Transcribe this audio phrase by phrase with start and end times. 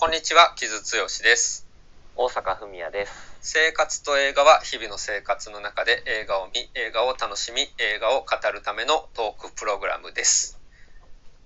[0.00, 1.66] こんにちは、木津剛です。
[2.16, 3.12] 大阪文也です。
[3.42, 10.58] 生活と映画は日々の生活の中で映画を見、映画を楽しみ、映画を語るためのトークプログラムです。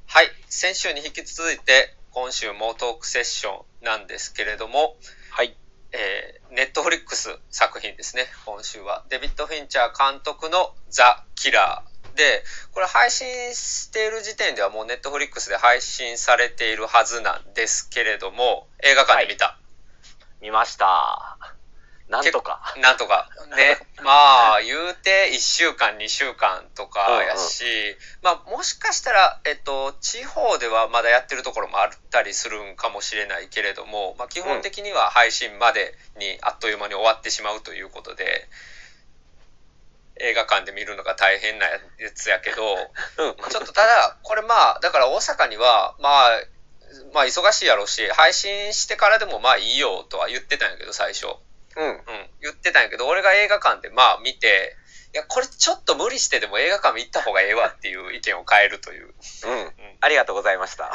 [0.06, 4.94] はい、先週に引き続いて今週もトークセッションなんですけれども、
[5.30, 5.56] はい。
[5.90, 9.04] えー、ネットフリックス作品ですね、今週は。
[9.08, 11.93] デビッド・フィンチャー監督のザ・キラー。
[12.14, 19.58] で、これ配信している時点ではもうネットフリックスで配信されているはずなんですけれども、映画館で見た。
[20.40, 21.38] 見ました。
[22.08, 22.74] なんとか。
[22.78, 23.28] なんとか。
[23.56, 23.78] ね。
[24.02, 38.48] まあ、言うて1週間、2週間とかやし、まあ、もしかしたら、えっと、地方ではまだやってるところもあったりするんかもしれないけれども、まあ、基本的には配信までにあっという間に終わってしまうということで、
[40.20, 41.80] 映画館で見るのが大変なや
[42.14, 42.74] つやけど、
[43.18, 43.50] うん。
[43.50, 46.42] ちょっとただ、これまあ、だから大阪には、まあ、
[47.12, 51.26] まあ忙しいやろうし、配信してからでもまあいいよとは言ってたんやけど、最初。
[51.76, 51.88] うん。
[51.88, 54.76] うん、言ってたんやけど、俺が映画館でまあ見て、
[55.14, 59.14] いや、これちょっと無理してでも映画館行った方がええわっていう意見を変えるといううん。
[60.00, 60.90] ありがとうございました。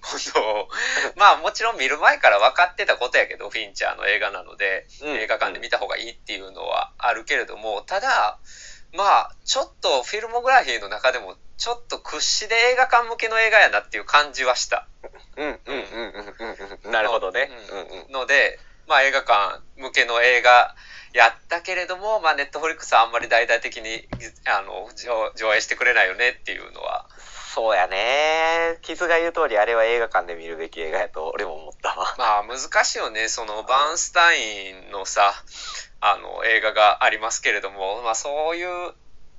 [0.00, 0.68] ことを、
[1.16, 8.38] まあもちろん見る前から分かってたことやけど、フィンチャーの映画なので、うん映画館で見た方がいいっていうのはあるけれども、ただ、
[8.92, 14.88] まあちょっとフィルモグラフィーの中でも、ちょっと屈指で映画館向けの映画やなっていう感じはした。
[15.36, 15.46] うん。
[15.46, 15.60] うん。
[15.66, 15.74] うん。
[15.74, 16.36] うん。
[16.38, 16.80] うん。
[16.84, 16.90] うん。
[16.92, 17.50] なるほどね。
[17.70, 18.04] ううんん。
[18.06, 18.12] うん。
[18.12, 20.74] ので、まあ映画館向けの映画
[21.12, 24.06] やったけれども、まあネットフリックスはあんまり大々的に
[24.46, 27.06] あの上上映してくれないよねっていうのは、
[27.54, 28.78] そうやね。
[28.82, 32.14] 傷が言う通り、あれは映画館で見るべき映画やと俺も思ったわ。
[32.18, 33.28] まあ難しいよね。
[33.28, 35.32] そのバーンスタインのさ、
[36.00, 38.92] あの映画がありますけれども、まあそういう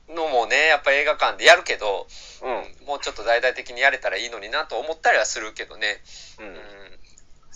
[0.07, 2.07] のもね、やっぱ映画館でやるけど、
[2.43, 2.87] うん。
[2.87, 6.01] もうちょっと大々的にやれたらいいのになと思ったりはするけどね。
[6.39, 6.43] う。
[6.43, 6.55] うんん。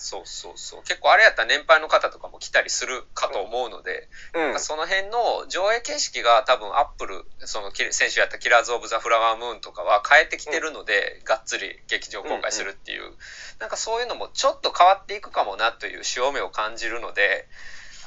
[0.01, 0.83] そうそうそう。
[0.83, 4.59] 結構あれやったら年配の方とかも来たりするかと思うので、うん。
[4.59, 13.11] その辺の上映形式が多分アップル、そのき先週やったキラーズ・オブ・ザ・フラワームーンとかは変えてきてるので、がっつり劇場公開するっていう、
[13.59, 17.49] なんかそういうのもちょっと変わっていくかもなという潮目を感じるので、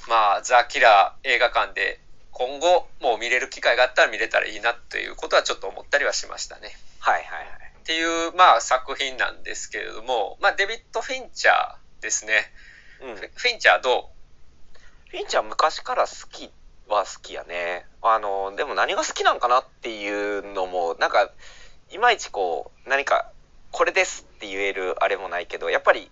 [0.09, 2.01] まあ、ザ・キラー映画館で
[2.31, 6.71] 今後もう見れる機会があったら見れたらいいなということはちょっと思ったりはしましたね。
[7.01, 7.73] はいはいはい。
[7.83, 12.53] っていう、まあ作品なんですけれども、まあデビッド・フィンチャーですね。
[13.01, 13.17] うん。
[13.17, 14.11] フィンチャーど
[15.09, 16.51] フィンチャー昔から好き
[16.89, 17.87] は好きやね。
[18.03, 21.31] あの、でも何が好きなんかなっていうのも、なんか、
[21.91, 23.31] いまいちこう、何か、
[23.71, 26.11] これですって言えるあれもないけど、やっぱり、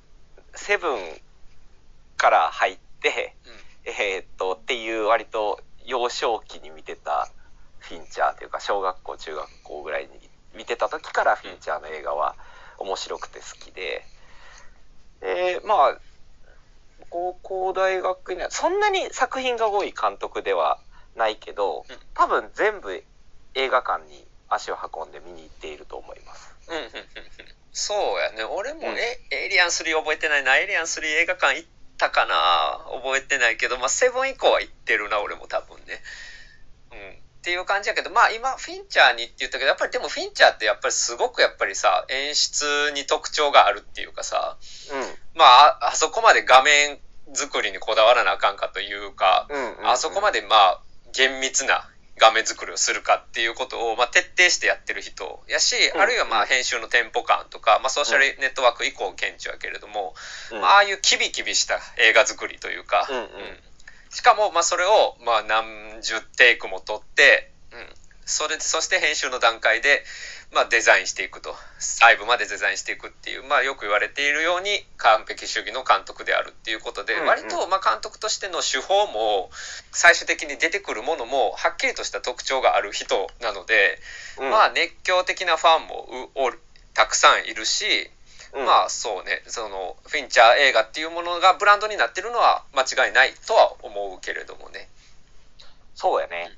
[0.55, 0.99] セブン
[2.17, 3.35] から入って、
[3.85, 7.29] えーっと、っていう割と幼少期に見てた
[7.79, 10.11] フィンチャーというか、小学校、中学校ぐらいに
[10.55, 12.37] 見てた時からフィンチャーの映画は
[12.79, 14.05] 面白くて好きで、
[15.21, 15.99] で、まあ、
[17.11, 20.79] 高校大学にはそんなに作品が多い監督では
[21.17, 23.03] ないけどうん多分全部
[23.55, 28.45] 映画館に足を運んで見に行っていると思いますううんうんうんうんそうやね。
[28.45, 29.01] 俺もうんね、
[29.31, 30.59] エイリアン3覚えてないな。
[30.59, 32.35] エイリアン3映画館行ったかな
[33.01, 36.03] 覚えてないけど、まあ、セブン以降は行ってるな、俺も多分ね。
[36.93, 37.20] うん。
[37.41, 44.59] っていう感じやけど、まあ今、フィンチャーにって言ったけど、やっぱりでもフィンチャーってやっぱりすごくやっぱりさ、演出に特徴があるっていうかさ、
[45.35, 46.99] まあ、ああそこまで画面
[47.33, 49.89] 作りにこだわらなあかんかというか、うんうんうん。
[49.89, 50.81] あそこまでまあ
[51.15, 56.01] 厳密な画面作りをするかっていうことを、まあ、徹底してやってる人やし、うん。
[56.01, 60.15] あるいはまあ編集のテンポ感とか、まあ、ソーシャルネットワーク以降顕著やけれども、
[60.53, 60.61] うん。
[60.61, 63.17] まあ、ああいうキビキビした映画作りというか、うん。
[63.17, 63.27] うん
[64.11, 67.87] しかもまあそれをまあ何十テイクも撮って、うん、
[68.27, 70.05] それそして編集の段階で
[70.53, 71.55] まあデザインしていくと。
[71.79, 77.27] 細部までデザインしていくっていう、まあ、よく言われているように完璧主義の監督であるっていうことで、うんうん。
[77.29, 79.51] 割とまあ監督としての手法も
[79.93, 83.99] 最終的に出てくるものもはっきりとした特徴がある人なので、
[84.41, 84.51] うん。
[84.51, 86.59] まあ熱狂的なファンもうおる
[86.95, 88.11] たくさんいるし、
[88.55, 88.67] うん。
[88.67, 89.43] まあそうね。
[89.47, 94.89] そのフィンチャー映画っていうものがブランドになってるのは間違いないとは思うけれどもね。
[95.95, 96.51] そうやね。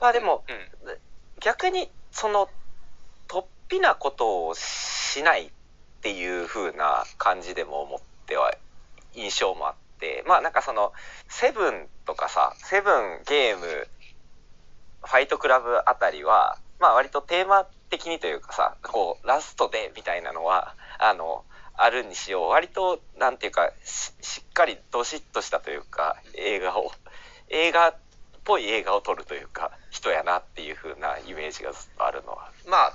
[0.00, 0.96] まあでもうん。
[1.40, 2.48] 逆にその
[3.28, 5.50] 突飛なことをしないっ
[6.02, 8.54] ていう風な感じでも思っては
[9.14, 10.24] 印象もあって。
[10.26, 10.92] まあなんかその
[11.28, 13.88] セブンとかさセブンゲーム
[15.02, 21.44] ファイトクラブあたりはまあ割とテーマ的にというかさこうラストでみたいなのはあの
[21.74, 22.48] あるにしよう。
[22.48, 26.90] 割となんていうかししっかりどしっとしたというか映画を
[27.48, 27.94] 映画っ
[28.44, 32.50] ぽい映画を撮るというか人やなっていう風なイメージがずっとあるのは。
[32.66, 32.92] まあ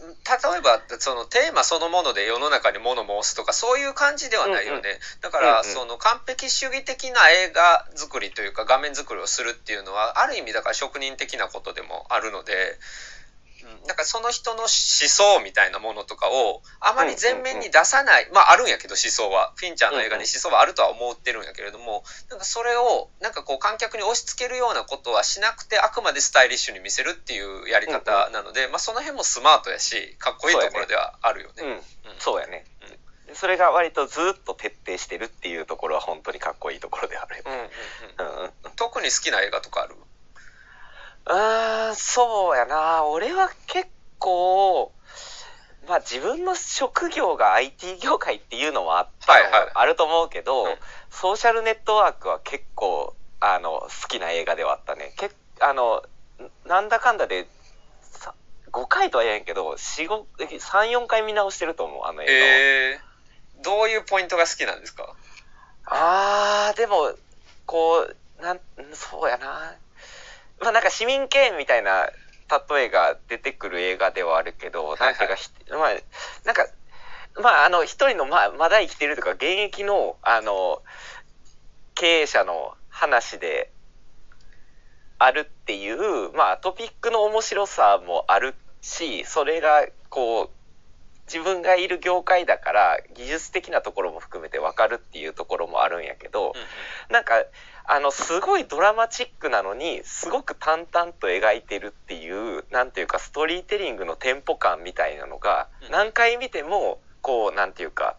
[0.00, 4.98] 例えばそのテーマそのもので世の中に物申すとかそういう感じではないよね、うんうん。
[5.20, 5.74] だから、うんうん。
[5.74, 12.54] その完璧主義的な映画作りというか画面作りをするっていうのはある意味だから職人的なことでもあるので、
[13.80, 19.52] うん、だからその人の思想みたいなものとかをあまり前面に出さない、まああるんやけど思想は。
[19.56, 31.54] フィンチャーの映画に思想はあるとは思ってるんやけれどもなんかそれをなんかこう観客に押し付けるようなことはしなくてあくまでスタイリッシュに見せるっていうやり方なので、まあその辺もスマートやしかっこいいところではあるよね。
[31.62, 31.80] うん、
[32.18, 32.64] そうやね。
[33.32, 37.44] それが割とずっと徹底してるっていうところは本当にかっこいいところであるよ。
[37.46, 38.38] うんうんうん。
[38.38, 38.52] うんうん。
[38.74, 39.94] 特に好きな映画とかある？
[39.94, 43.04] うーん、そうやな。
[43.04, 43.88] 俺は結
[44.18, 44.92] 構、
[45.88, 50.76] まあ自分の職業が IT 業界っていうのもあはいはいあると思うけど、うん
[51.10, 55.12] ソーシャルネットワークは結構、あの、好きな映画ではあったね。
[55.16, 55.30] け
[55.60, 56.04] あの、
[56.66, 57.48] なんだかんだで、
[58.00, 58.32] さ
[58.70, 60.24] 5回とは言えんけど、4、5、
[60.60, 62.38] 3、4回見直してると思う、あの映画は。
[62.38, 65.12] えー、どういうポイントが好きなんですか？
[65.86, 67.12] あー、でも、
[67.66, 68.60] こう、なん、
[68.94, 69.74] そうやな。
[70.60, 72.10] まあなんか市民権みたいな
[72.68, 75.88] 例えが出てくる映画ではあるけど、はいなんていうか、ひまあ、
[76.44, 76.66] なんか、
[77.40, 80.82] まああの、一人の、まあ、まだ生きてるとか、現役の、あの、
[81.94, 83.70] 経営者の話で、
[85.22, 90.50] あるっていう、まあトピックの面白さもあるし、それが、こう、
[91.32, 96.52] 自分がいる業界だから技術的なところも含めて分かるっていうところもあるんやけど、うん
[97.12, 97.34] なんか
[97.92, 105.90] あのすごいドラマチックなのにすごく淡々と描いてるっていうなんていうかストーリーテリングのテンポ感みたいなのがうん。
[105.90, 108.16] 何回見てもこうなんていうか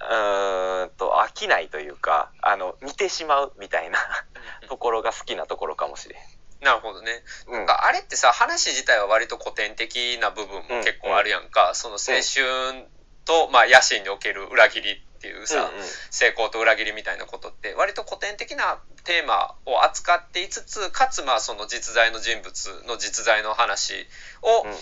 [0.00, 3.98] うーんと飽きないというかあの見てしまうみたいな
[4.68, 6.39] ところが好きなところかもしれん。
[6.62, 7.22] なるほどね。
[7.48, 7.52] うん。
[7.54, 12.86] なんかあれってさ話自体は割と古典的な部分も結構あるやんか、その青春
[13.24, 15.84] と、まあ、野心における裏切りっていうさ、うんうん。
[16.10, 24.06] 成功と裏切りみたいなことって割と古典的なテーマを扱っていつつかつまあその実在の人物の実在の話
[24.42, 24.70] を、うん。
[24.70, 24.76] うん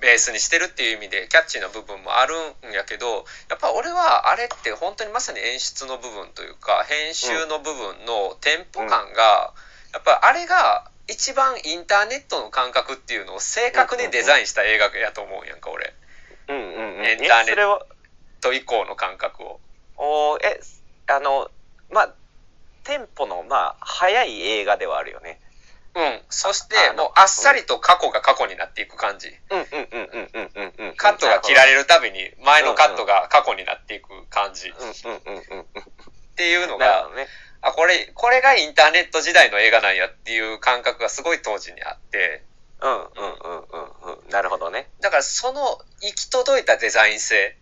[0.00, 2.34] ベースにしてるっていう意味でキャッチーな部分もある
[2.68, 9.54] んやけどやっぱ俺はあれって本当にまさに演出の部分というか編集の部分のテンポ感が、
[9.92, 15.94] やっぱあれが一番インターネットの感覚っていうのを正確にデザインした映画やと思うんやんか俺
[16.48, 17.78] うんうんうんエンターネッ
[18.40, 19.60] ト以降の感覚を。
[19.98, 20.60] おえ
[21.08, 21.50] あの
[21.90, 22.14] まあ
[22.84, 25.40] テンポのまあ速い映画ではあるよね。
[25.96, 26.20] うん。
[26.28, 29.28] そしてもうあっさりと過去が過去になっていく感じ。
[29.50, 30.96] うんうんうんうんうんうんうん。
[30.96, 34.68] カットが切られるたびに、前のカットが過去になっていく感じ。
[34.68, 35.66] っうんうんうんうんうん。
[36.36, 37.26] ていうのがなるほ、どね。
[37.68, 42.44] あ、これ、これがインターネット時代の映画なんやっていう感覚がすごい当時にあって、
[42.80, 44.30] うんうんうんうんうん。
[44.30, 44.88] なるほどね。
[45.00, 47.56] だからその行き届いたデザイン性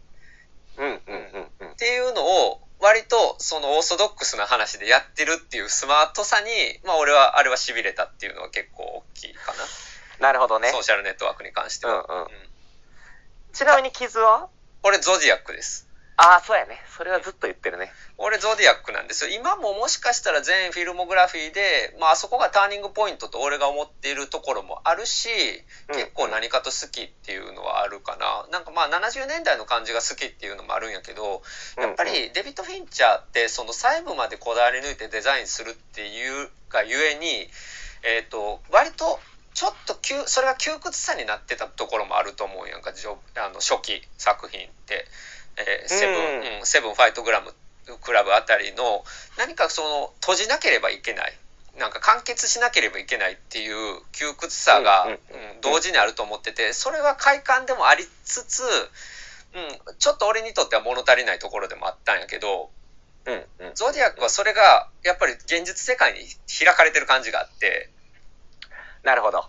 [0.76, 1.74] うんうんうんうんっ。
[1.76, 6.50] ていうのを、割とそのオーソドックスな話でやってるっていうスマートさに、
[6.84, 9.54] まあ俺はあれは痺れたっていうのは結構大きいか
[10.20, 10.28] な。
[10.28, 10.80] なるほどねソ。
[10.80, 12.04] ーシャルネットワークに関しては。
[12.08, 12.28] うんうん
[13.54, 14.48] ちなみに傷は？
[14.82, 15.83] 俺ゾディアックです。
[16.16, 16.78] ああ、そうやね。
[16.96, 17.90] それはずっと言ってるね。
[18.18, 19.30] 俺ゾディアックなんですよ。
[19.30, 25.28] 今ももしかしたら全フィルモグラフィーで、まああそこがターニングポイントと俺が思っているところもあるし、
[25.88, 28.46] うん結構何かと好きっていうのはあるかな。
[28.52, 31.42] なんかまあ70年代の感じが好きっていうのもあるんやけど、
[31.76, 37.48] やっぱりデビッド・フィンチャーってその細部までこだわり抜いてデザインするっていうがゆえに、
[38.04, 39.18] えっ、と、割と
[39.54, 45.06] ちょっと窮それが窮屈さになってたところもあると思うやんか、じょあの初期作品って。
[45.56, 47.52] えーセブン、うんうんセブンファイトグラム
[48.00, 49.04] クラブあたりの
[49.38, 51.32] 何かその閉じなければいけない。
[51.78, 55.18] なんか完結しなければいけないっていう窮屈さが、うんうんうん
[55.60, 62.68] 同時にあると思っててそれは快感でもありつつ、うん、ちょっと俺にとっては物足りないところでもあったんやけど
[63.26, 63.74] うんうん。
[63.74, 67.88] ゾディアックはそれがやっぱり現実世界に開かれてる感じがあって、
[69.02, 69.38] なるほど。
[69.38, 69.44] うん、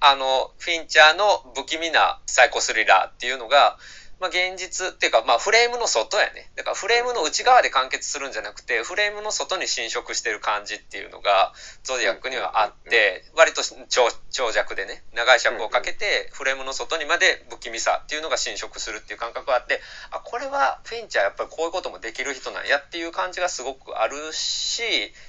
[0.00, 3.78] あのフィンチャーの不気味なサイコスリラーっていうのが、
[4.20, 6.50] まあ、現実っていうか、まあ、フレームの外やね。
[6.56, 11.52] だからフレームの内側で完結するんじゃなくてフレームの外に侵食してる感じっていうのが
[11.84, 24.82] ゾディアックにはあって割と長長尺でね長い尺をかけてフレームの外にまで不気味さっていうのが侵食するっていう感覚があってあこれはフィンチャーやっぱりこういうこともできる人なんやっていう感じがすごくあるし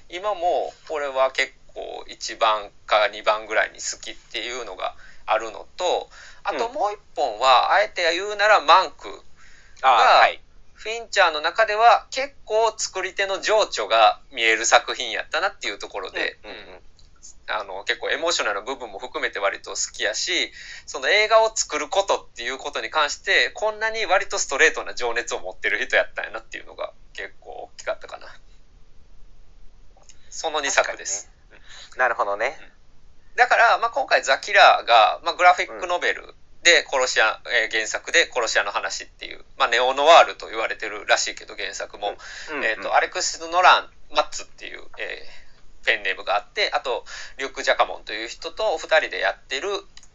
[0.10, 4.96] 今も俺は結構1番か2番ぐらいに好きっていうのが
[5.32, 6.10] あるのと
[6.44, 9.08] あともう一本はあえて言うならマンク
[9.82, 10.42] がはい。
[10.74, 16.64] フィンチャーの中では結構作り手の情緒が見える作品やったなっていうところで、うんうんうん
[17.52, 20.52] あの結構エモーショナルな部分も含めて割と好きやし、
[20.86, 28.28] その映画を作ることっていうことに関して、こんなに割とストレートな情熱を持ってる人やったんやなっていうのが結構大きかったかな。
[30.30, 31.32] その2作です。
[31.52, 31.58] ね、
[31.98, 32.56] なるほどね。
[33.36, 42.16] だから、まあ、今回ザ・キラーが、まあ、グラフィックノベルで殺し屋、えー、原作で殺し屋の話っていう、まあ、ネオノワールと言われてるらしいけど原作も、
[42.52, 42.64] うん。
[42.66, 47.06] えっ、ー、と、アレクシス・ノラン・マッツっていう、えー、ペンネームがあって、あと、
[47.38, 49.70] リュック・ジャカモンという人と二人でやってる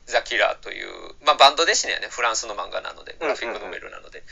[0.06, 4.22] ザ・キラーという、まあ、バンド弟子ね、フランスの漫画なので、グラフィックノベルなので、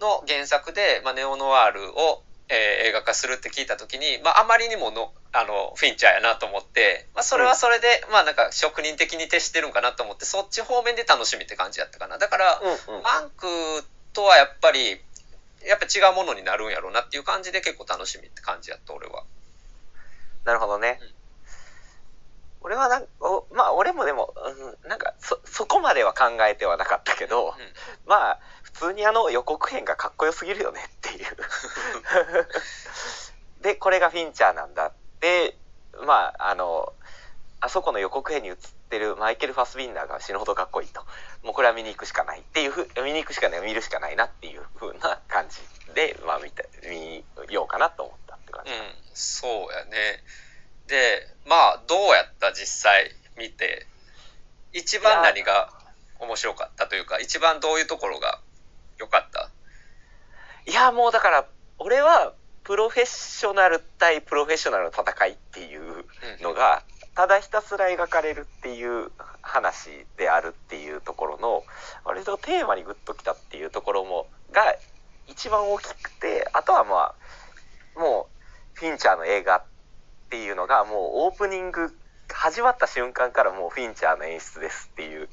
[0.00, 12.18] の原作で、まあ、ネオノワールを、えー、映画化するって聞いた時に、まあ、あまりにものあのフィンチャーやなと思って、まあ、それはそれで、うん、まあなんか職人的に徹してるんかなと思ってそっち方面で楽しみって感じやったかな。
[12.18, 13.46] だから、うんうん、マンク
[14.12, 15.00] とはやっぱり
[15.64, 19.24] やっぱ違うものになるんやろうなっていう感じで結構楽しみって感じやった俺は。
[20.44, 21.08] なるほどね、うん、
[22.62, 24.34] 俺はなんおまあ俺もでも、
[24.82, 27.52] うん、なんかそそこまでは考えてはなかったけど、うん、
[28.06, 31.24] まあ普通にあの予告編がかっこよすぎるよねっていう。
[33.62, 35.01] でこれがフィンチャーなんだって
[36.06, 36.92] まああの
[37.60, 38.56] あそこの予告編に映っ
[38.90, 41.02] てるマイケル・ファスビンダーが死ぬほどかっこいいと。
[41.44, 45.58] もうこれは見に行くしかないっていうふ見に行くしかない見るしかないなっていうふうな感じ
[45.94, 48.78] で、まあ、見た見ようかなと思ったって感じ、うん、
[49.14, 50.22] そうやね。
[50.88, 53.86] でまあどうやった実際見て
[54.72, 55.70] 一番何が
[56.18, 58.40] 面白かったというか一番どういうところが
[58.98, 59.50] 良かった？
[60.66, 61.46] いやもうだから
[61.78, 66.04] 俺はプロフェッショナル対プロフェッショナルの戦いっていう
[66.42, 66.82] のが、
[67.14, 69.10] ただひたすら描かれるっていう
[69.42, 71.64] 話であるっていうところの
[72.04, 74.62] 割とテーマにグッときたっていうところもが
[75.28, 77.14] 一番大きくてあとはま
[77.96, 78.28] あも
[78.74, 79.62] うフィンチャーの映画っ
[80.30, 81.92] ていうのがもうオープニング
[82.32, 85.28] 始まった瞬間からもうフィンチャーの演出ですっていう。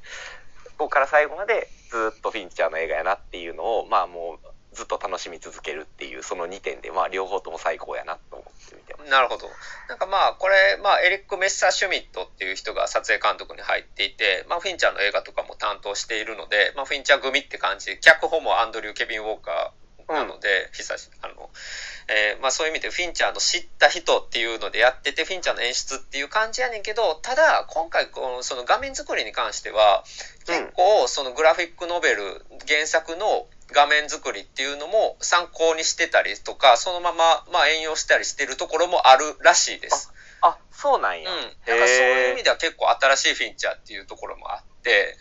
[0.78, 4.49] ここから最後までずっとフィンチャーの映画やなっていうのをまあもう
[4.80, 9.12] ずっと楽しみ続けるっていうその2点でまあ両方とも最高やなと思ってみてます。
[9.12, 9.50] なるほど。
[9.90, 21.50] なんかまあこれ、まあ、エリック・メッサーシュミットっていう人が撮影監督に入っていて、まあ、フィンチャーの映画とかも担当しているので、まあ、フィンチャー組って感じ脚本もアンドリュー・ケビン・ウォーカーなので、久しあの
[22.08, 30.04] えー、まあ、そういう意味でフィンチャーの知った人っていうのでやっててフィンチャーの演出っていう感じやねんけどただ今回このその画面作りに関しては
[30.48, 40.12] 結構そのグラフィックノベル原作の画面作りっていうのも参考にしてたりとか、そのまま、まあ、援用したりしてるところもあるらしいです。
[40.42, 41.32] あ、そうなんや。
[41.32, 41.38] うん。
[41.66, 45.18] だからそういう意味では結構新しいフィンチャーっていうところもあって、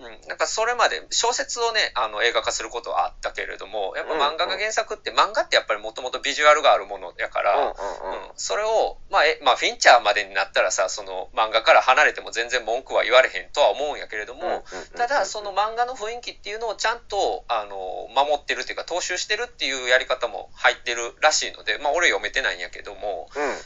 [0.00, 7.74] うん、なんかそれまで小説をねあの映画化することはあったけれどもやっぱ漫画が原作って、うんうん、漫画ってやっぱりもともとビジュアルがあるものやから、うん、うんうん、
[8.36, 14.64] それを、まあえまあ、フィンチャーまでになったらさその漫画から離れても全然文句は言われへんとは思うんやけれども、
[14.96, 23.56] ただその漫画の雰囲気っていうのをちゃんとあの守ってるっていうか踏襲してるっていうやり方も入ってるらしいのでまあ俺読めてないんやけども、うん、うん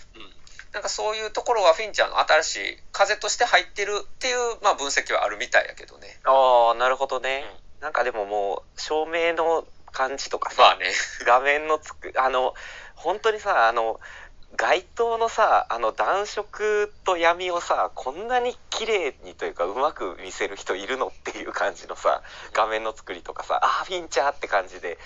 [0.75, 6.19] なんかそういうところはフィンチャーの新しい風として入ってるっていう、まあ、分析はあるみたいやけどね。
[6.25, 7.45] ああ、なるほどね。
[7.79, 10.87] うん、なんかでももう、照明の感じとかさ、まあね、
[11.25, 12.55] 画面のつく、あの、
[12.97, 14.01] 本当にさ、あの、
[14.57, 24.99] 街灯のさ、あの暖色と闇をさ、こんなに綺麗にというか、うまく見せる人いるのっていう感じのさ、画面の作りとかさ、ああ、フィンチャーって感じで、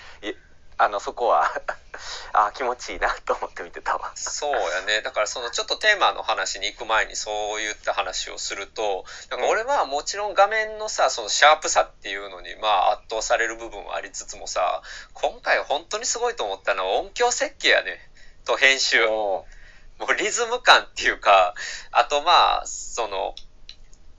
[0.81, 1.51] あのそこは
[2.31, 4.13] あ気持ちいいなと思って見てたわ。
[4.15, 5.01] そうやね。
[5.01, 14.81] だからそのちょっとテーマの話に行く前にそういった話をするとなんか俺はもちろん画面のさそのシャープさっていうのにまあ圧倒される部分はありつつもさ
[15.13, 17.99] 今回本当にすごいと思ったのは音響設計やね。
[18.45, 19.05] と編集。
[19.05, 19.45] も
[20.07, 21.55] うリズム感っていうか
[21.91, 23.35] あとまあその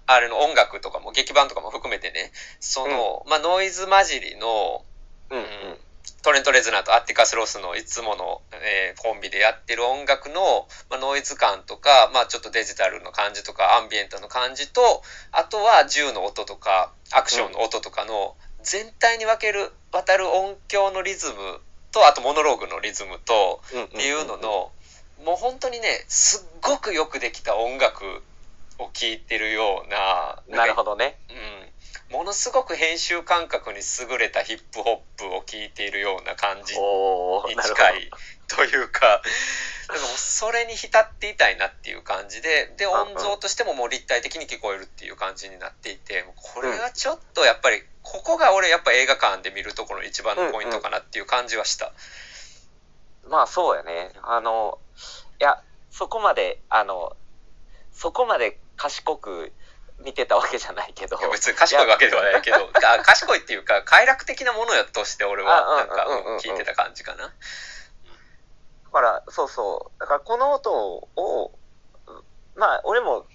[0.07, 2.33] あれの音楽とかも劇版とかも含めてね。
[2.61, 4.85] その、うん、まあノイズ混じりの、
[5.31, 5.81] うん、うん
[6.23, 15.03] トレント・レズナーとアッティカス・ロスのいつもの、えー、コンビでやってる音楽の、まあ、ノイズ感とか、まあ、ちょっとデジタルの感じとかアンビエントの感じと
[15.33, 21.35] あとは銃の音とかアクションの音とかの全体に分ける渡る音響のリズム
[21.93, 24.71] とあとモノローグのリズムとっていうのの
[25.25, 28.23] もう本当にねすっごくよくできた音楽
[28.81, 31.19] を聴いてるようななるほどね、
[32.11, 38.11] うん、ものすごく編集感覚に優れたヒップホップを聴いているような感じに近い
[38.49, 39.23] というか、
[39.89, 51.87] なんかもうそれに浸っていたいなっていう感じで、で、音像としてももう立体的に聞こえるっていう感じになっていて、これはちょっとやっぱり、ここが俺やっぱ映画館で見るところの一番のポイントかなっていう感じはした。
[51.87, 54.11] うんうん、まあそうやね。
[54.23, 54.79] あの、
[55.41, 57.17] いや、そこまで、あの、
[57.93, 59.53] そこまで賢く
[60.03, 66.07] 見てたわけじゃないけど別に賢いわけではないけど、あ賢いっていうか、快楽的なものやとして俺は、なんか、
[66.43, 67.25] 聞いてた感じかな。
[67.25, 67.31] だ
[68.91, 71.53] からそうそうだからこの音を
[72.57, 73.27] まあ俺も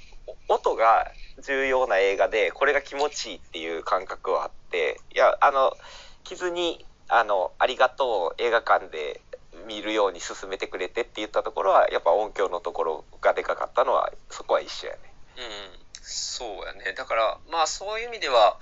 [0.49, 1.11] 音が
[1.41, 5.77] 重要な映画でこれが気持ちいいっていう感覚はあっていやあの
[6.25, 9.21] 傷にあの「ありがとう映画館で
[9.65, 15.14] 見るように勧めてくれて」って言ったところはやっぱ音響のところがでかかったのはそこは一緒やね。
[15.37, 16.93] うん、そうやね。
[16.95, 18.57] だから、まあそういう意味では、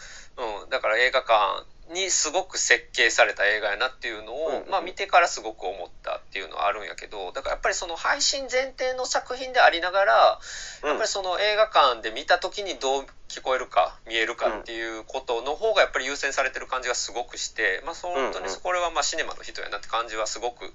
[0.64, 10.40] うん、だから映画館にすごく設計された映画やなっていうのを、うんうんまあ見てからすごく思ったっていうのはあるんやけど、だからやっぱりその配信前提の作品でありながら、
[10.84, 10.90] うん。
[10.90, 20.74] やっぱりその映画館で見た時にどう聞こえるか見えるかっていうことの方がやっぱり優先されてる感じがすごくして、まあ本当にこれはまあシネマの人やなって感じはすごく、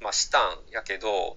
[0.00, 1.36] まあしたんやけど、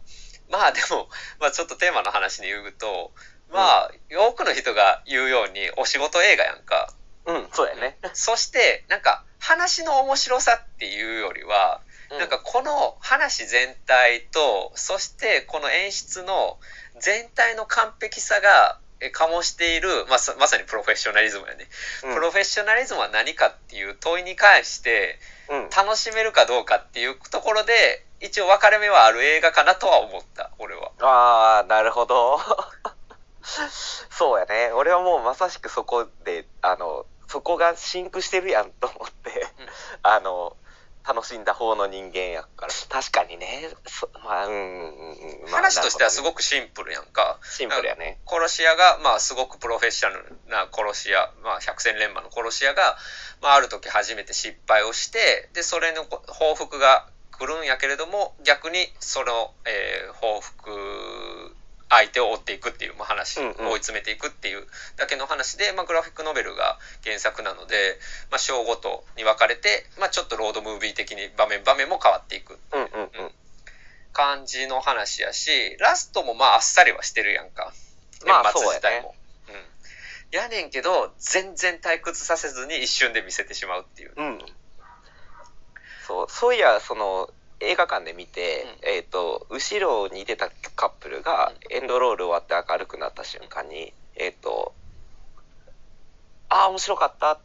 [0.51, 1.07] まあでも、
[1.39, 3.11] まあちょっとテーマの話に言うと、
[3.51, 6.93] まあ多くの人が言うようにお仕事映画やんか。
[7.25, 7.97] うん、そうやね。
[8.13, 11.81] そしてなんか話の面白さっていうよりは、
[12.17, 16.57] なんかこの話全体と、そしてこの演出の
[16.99, 21.67] 全体の完璧さがえ醸している、まあ、さまさにプロフェッショナリズムやね、
[22.03, 30.91] うん、プロフェッショナリズムは何かっていう問いに関してうん、楽しめるかどうかっていうところで一応分かれ目はある映画かなとは思った俺は。
[30.99, 32.37] ああ、なるほど。
[34.11, 34.71] そうやね。
[34.73, 39.47] 俺はもうまさしくそこで、あの、そこがシンクしてるやんと思って、
[40.03, 40.57] あの、
[41.07, 42.73] 楽しんだ方の人間やから。
[42.89, 43.69] 確かにね。
[43.87, 45.51] そまあ、うんうんうん。
[45.51, 47.39] まあ話としてはすごくシンプルやんか。
[47.43, 48.19] シンプルやね。
[48.27, 52.97] 殺し屋が、まあ、すごくプロフェッショナルな殺し屋、まあ、百戦錬磨の殺し屋が、
[53.41, 61.48] まあ、ある時初めて失敗をして、で、それのこ報復が来るんやけれども、逆にその、えー報復
[61.89, 64.65] 相手を追っていくっていう、まあ、話、追い詰めていくっていう
[64.95, 67.97] だけの話で、まあ、グラフィックノベルが原作なので、
[68.29, 73.31] まあ、章ごとに分かれて、まあ、ちょっとロードムービー的に場面場面も変わっていくうんうんうん。
[74.13, 77.73] 感じの話やし、ラストもまああっさりはしてるやんか。
[78.25, 79.15] まあ年末そうやね自体も。
[79.49, 79.55] うん。
[80.31, 84.13] やねんけど、全然退屈させずに一瞬で見せてしまうっていう。
[84.15, 84.39] うん。
[86.05, 87.29] そう、そういや、その、
[87.61, 94.73] 映画館で見て、えっ、と、後ろに出たカップルが、エンドロール終わって明るくなった瞬間に、えっ、と、
[96.49, 97.39] ああ、面白かった。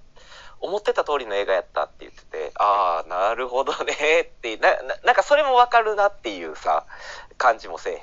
[0.61, 6.87] 思ってた通りの映画やったって言ってて、ああ、なるほどねってなな、なんかそれもわかるなっていうさ、
[7.37, 8.01] 感じもせえへん。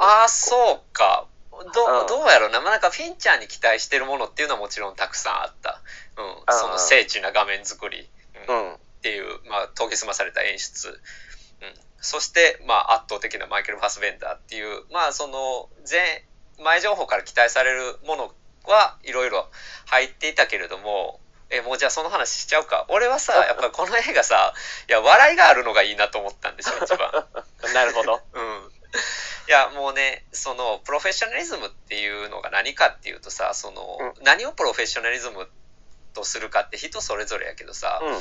[0.00, 1.26] ああ、そうか。
[1.50, 2.60] どうんどうやろうな。
[2.60, 5.80] まあ、なんかフィンチャーに期待してるものっていうのはもちろんたくさんあった。
[6.16, 6.54] うん。
[6.54, 8.08] その精緻な画面作り。
[8.48, 8.76] うんうん。
[9.02, 10.88] っていう、まあ、研ぎ澄まされた演出。
[10.88, 10.94] うん。
[12.00, 16.24] そして、まあ、圧倒的なマイケル・ファスベンダーっていう、まあ、その、前、
[16.62, 18.32] 前情報から期待されるもの
[18.64, 19.48] はいろいろ
[19.86, 21.18] 入っていたけれども、
[21.50, 22.86] え、もうじゃあその話しちゃうか。
[22.88, 24.54] 俺はさ、 やっぱりこの映画さ、
[24.88, 27.10] いや、笑いがあるのがいいなと思ったんですよ、一番。
[27.74, 28.22] なるほど。
[28.32, 28.72] うん。
[29.48, 35.50] いや、もうね、その、プロフェッショナリズムっていうのが何かっていうとさ、その、う何をプロフェッショナリズム
[36.12, 38.14] とするかって人それぞれやけどさ、うんうん。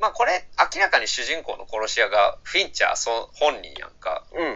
[0.00, 4.24] まあこれ明らかに主人公の殺し屋がフィンチャーそ本人やんか。
[4.32, 4.52] うんうん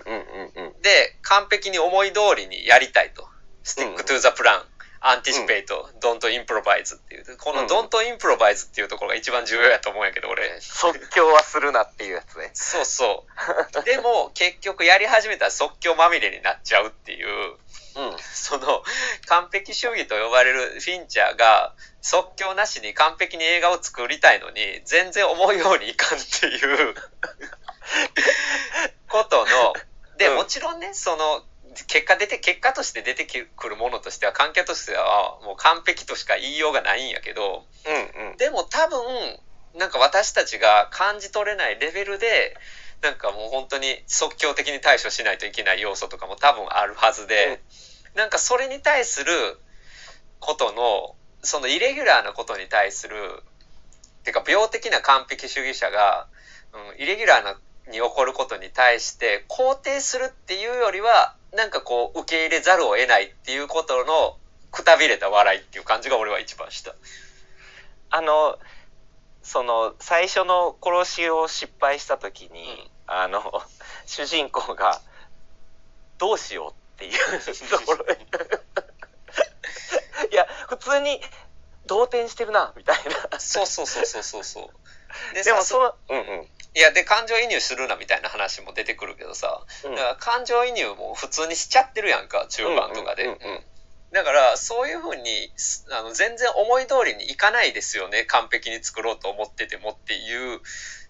[0.57, 0.83] うんうん。
[0.83, 3.27] で、完璧に思い通りにやりたいと。
[3.63, 4.63] Stick to the plan,
[5.01, 7.37] anticipate, don't improvise っていう。
[7.37, 10.61] こうんの don't improvise っていうところが一番重要やと思うんやけど、俺。
[10.61, 12.51] 即興はするなっていうやつね。
[12.55, 13.27] そうそ
[13.81, 13.83] う。
[13.85, 17.57] でも結局やり始めたら即興まみれになっちゃうっていう。
[17.97, 18.19] うん。
[18.19, 18.83] その
[19.27, 26.95] 完璧主義と呼ばれるフィンチャーが即興なしに完璧に映画を作りたいのに全然思うようにいかんっていう
[29.09, 29.75] ことの
[30.19, 31.43] でうんもちろんねその
[31.89, 38.37] 結果出て結果として出てくるものとしては観客としてはもう完璧としか言いようがないんやけどうんうん。
[38.37, 39.39] でも多分
[39.75, 42.57] なんか私たちが感じ取れないレベルで
[43.03, 47.61] なんかもう本当に即興的に対処しないといけない要素とかも多分あるはずで、
[48.15, 49.31] なんかそれに対する
[50.41, 53.17] ことのそのイレギュラーなことに対する
[54.25, 56.27] てか病的な完璧主義者が、
[56.97, 57.57] うん、イレギュラーな
[57.89, 64.37] に起こることに対して肯定するっていうよりはなんかこう受け入れざるを得ないっていうことの
[64.73, 66.95] くたびれた笑いっていう感じが俺は一番した。
[68.11, 68.59] あの、
[69.47, 73.63] その、最初の殺しを失敗した時に、うんあの、
[74.05, 75.01] 主人公が、
[76.19, 78.19] どうしようっていうところで。
[80.33, 81.23] いや、普通に、
[81.85, 83.39] 動転してるな、みたいな。
[83.39, 85.35] そうそうそうそうそうそう。
[85.35, 86.51] ででもさその、うんうん。
[86.75, 93.65] いやで感情移入するなみたいな話も出てくるけどさ、うんだから感情移入も普通にしちゃってるやんか中盤とかで、うんうんうんうん
[94.17, 100.61] だからそういうふうにすあの全然思い通りにいかないですよね完璧に作ろうと思っててもっていう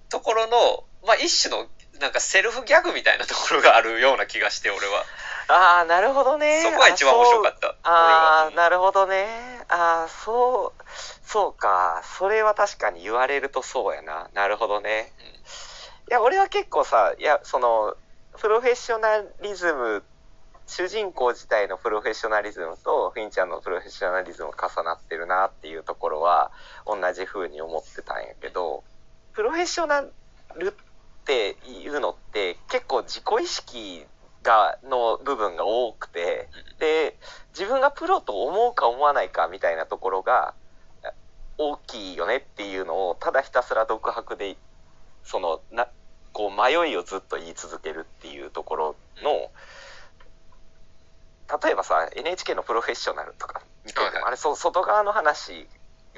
[0.08, 1.68] ところの、まあ、一種の
[2.00, 5.04] なんかセルフギャグみたいなところがあるような気がして俺は
[5.48, 9.26] ああなるほどねそこが一番面白かったああ、なるほどね。
[9.68, 10.82] ああ、そう、
[11.24, 12.02] そうか。
[12.18, 14.28] それは確かに言われるとそうやな。
[14.34, 15.12] なるほどね。
[16.10, 17.96] いや、俺は結構さ、いや、その、
[18.40, 20.02] プロフェッショナリズム、
[20.66, 26.50] 主人公自体のプロフェッショナリズムと、フィンちゃんのプロフェッショナリズム重なってるなっていうところは、
[26.86, 28.82] 同じ風に思ってたんやけど、
[29.32, 30.08] プロフェッショナル
[30.68, 30.72] っ
[31.24, 34.06] ていうのって、結構自己意識
[34.42, 36.48] が、の部分が多くて、
[36.78, 37.16] で、
[37.56, 40.54] 自分がプロと思うか思わないかみたいなところが
[41.58, 44.56] 大きいよねっていうのをただひたすら独白で
[45.24, 45.88] そのな
[46.32, 49.50] こう迷いをずっと言い続けるっていうところの
[51.62, 54.24] 例えばさ NHK の「プロフェッショナル」とか見てても、はいはい。
[54.24, 55.68] あれそ外側の話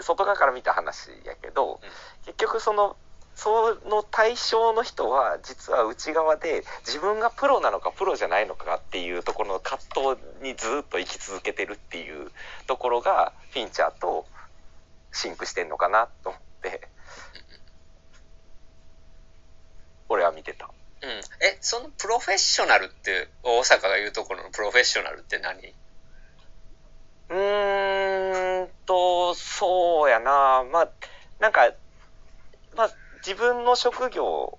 [0.00, 1.80] 外側から見た話やけど、
[2.24, 2.96] 結局その
[3.34, 12.32] その対象の人は実は内側で自分がプロなのかプロじゃないのかっていうところの葛藤にずっと生き続けてるっていう
[12.66, 14.26] ところがフィンチャーと
[15.12, 16.88] シンクしてんのかなと思って。
[20.08, 20.70] 俺は見てた。
[21.00, 25.74] うん、えそのプロフェッショナルって大阪が言うところのプロフェッショナルって何？
[27.30, 30.64] うーんと、そうやな。
[30.72, 30.88] まあ、
[31.38, 31.72] なんか、
[32.74, 34.58] まあ、自分の職業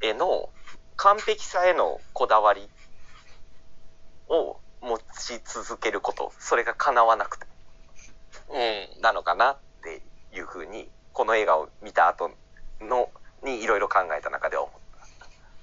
[0.00, 0.48] への
[0.96, 2.68] 完璧さへのこだわり
[4.28, 7.46] を持ち続けること、それが叶わなくて、
[8.48, 9.02] うん。
[9.02, 10.02] なのかなって
[10.34, 12.30] いうふうに、この映画を見た後
[12.80, 13.10] の、
[13.42, 14.80] にいろいろ考えた中では思う。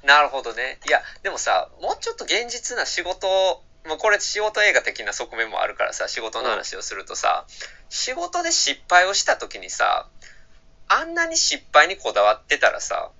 [0.03, 0.79] なるほどね。
[0.87, 7.45] いや、でもさ、もうちょっと現実な仕事を、まあ、これ仕事映画的な側面もあるからさ、仕事の話をするとさ、
[7.89, 10.07] 仕事で失敗をした時にさ、
[10.87, 13.11] あんなに失敗にこだわってたらさ、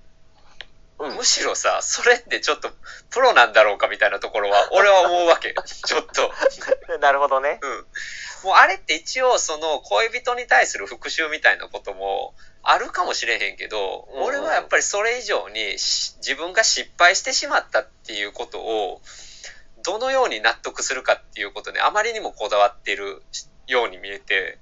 [1.00, 2.70] うんむしろさ、それってちょっと
[3.10, 5.56] プロなんだろうかみたいなところは、俺は思うわけ。
[5.66, 6.32] ちょっと。
[7.02, 7.60] なるほどね。
[7.62, 7.86] うん。
[8.44, 19.02] もうあれって一応その恋人に対する復讐みたいなこともあるかもしれへんけど、俺はやっぱりそれ以上にし自分が失敗してしまったっていうことを
[19.84, 23.24] どのように納得するかっていうことにあまりにもこだわっている
[23.68, 24.58] ように見えて、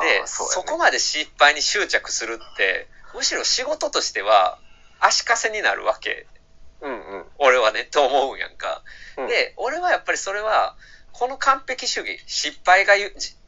[0.00, 4.58] で、そねそこまで失敗に執着するって、むしろ仕事としては
[5.00, 6.26] 足かせになるわけ。
[6.82, 7.24] うんうん。
[7.38, 8.82] 俺はね、と思うんやんか。
[9.16, 10.76] うんで、俺はやっぱりそれは、
[11.12, 12.94] この完璧主義、失敗が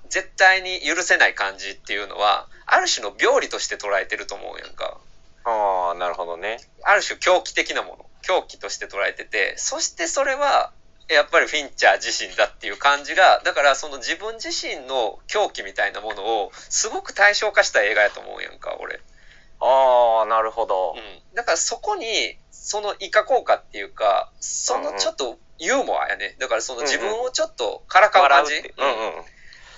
[0.09, 4.98] 絶対に許せない感じっていうのは、ある種の病理として捉えてると思うやんか。
[5.44, 6.59] ああ、なるほどね。
[6.85, 10.72] ある種狂気的なもの、狂気として捉えてて、そしてそれは、
[11.09, 19.01] やっぱりフィンチャー自身だっていう感じが、だからその自分自身の狂気みたいなものを、すごく対象化した映画やと思うやんか、俺。
[19.61, 20.94] ああ、なるほど。
[20.96, 21.35] うん。
[21.35, 26.35] だからそこに、そのイカ効果っていうか、そのちょっとユーモアやね。
[26.40, 28.75] だからその自分をちょっとからかう感じ、笑うって。
[28.77, 29.20] うんうん。
[29.20, 29.25] っ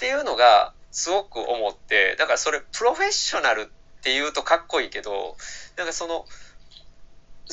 [0.01, 3.65] ていうのがすごく思って、だからそれプロフェッショナルっ
[4.03, 5.37] ていうとかっこいいけど、
[5.77, 6.25] なんかその、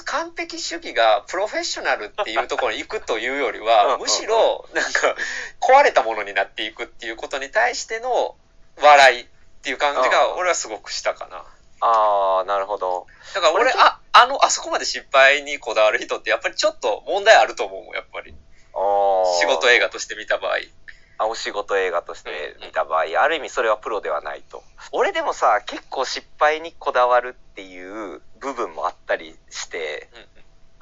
[0.06, 5.16] 完璧主義がプロフェッショナルっていうところに行くというよりうんは、うんむしろなんか
[5.60, 8.36] 壊れたものになっていくっていうことに対しての
[8.82, 9.26] 笑いっ
[9.62, 11.44] ていう感じが俺はすごくしたかな。
[11.82, 13.08] ああ、なるほど。
[13.34, 18.34] だから俺、俺あ、あの、あそこまで失敗にこだわる人ってやっぱりちょっと問題あると思うもん、やっぱり。
[19.40, 20.58] 仕事映画として見た場合。
[21.18, 24.64] あお仕事映画として見た場合、ある意味それはプロではないと。
[24.92, 30.28] 俺でもさ、結構失敗にこだわるっていう部分もあったりして、うんうん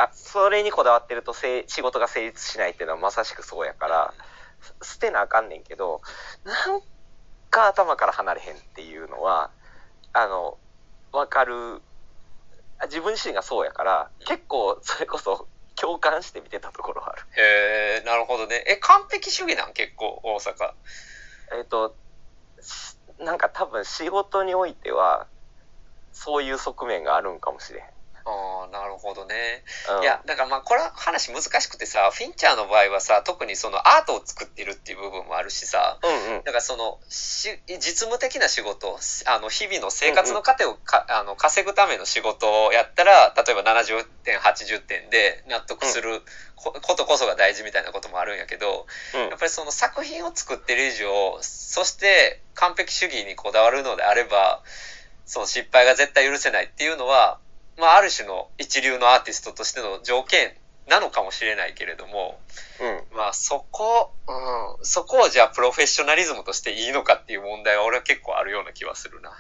[0.02, 4.14] あ、それにこだわってると仕事が成立しないっていうのはまさしくそうやから、
[4.82, 6.00] す捨てなあかんねんけど、
[6.46, 6.82] なん
[7.50, 9.52] か頭から離れへんっていうのは、
[10.14, 10.58] あの、
[11.12, 11.82] わかる。
[12.82, 17.22] あ自分自身がそうやから、結構それこそ共感して見てたところはある。
[17.38, 18.64] へえ、なるほどね。
[18.68, 19.74] え、完璧主義なん？
[19.74, 20.74] 結構、大阪。
[21.58, 21.96] えっ、と、
[22.62, 25.28] しなんか多分仕事においては、
[26.12, 27.86] そういう側面があるんかもしれへん。
[28.26, 29.64] ああ、なるほどね。
[29.98, 36.44] うん、いや、だからまあ、これは話難しくてさ、フィンチャーの場合はさ、特にそのアートを作ってるっていう部分もあるしさ、うんうん。
[36.44, 46.22] だからそのし実務的な仕事あの日々の生活の糧をか、あの稼ぐための仕事をやったら例えば70点80点で納得する
[46.56, 54.62] こことこそが大事みたいなこともあるんやけどうんやっぱりその作品を作ってる以上そして完璧主義にこだわるのであれば
[55.26, 57.40] その失敗が絶対許せないっていうのは
[57.80, 60.54] まあ、ある種の一流のアーティストとしての条件
[60.88, 62.40] なのかもしれないけれども、
[63.12, 63.18] うん。
[63.18, 69.32] まあそこ、うん、そこをじゃあプロフェッショナリズムとしていいのかっていう問題は俺は結構あるような気はするな。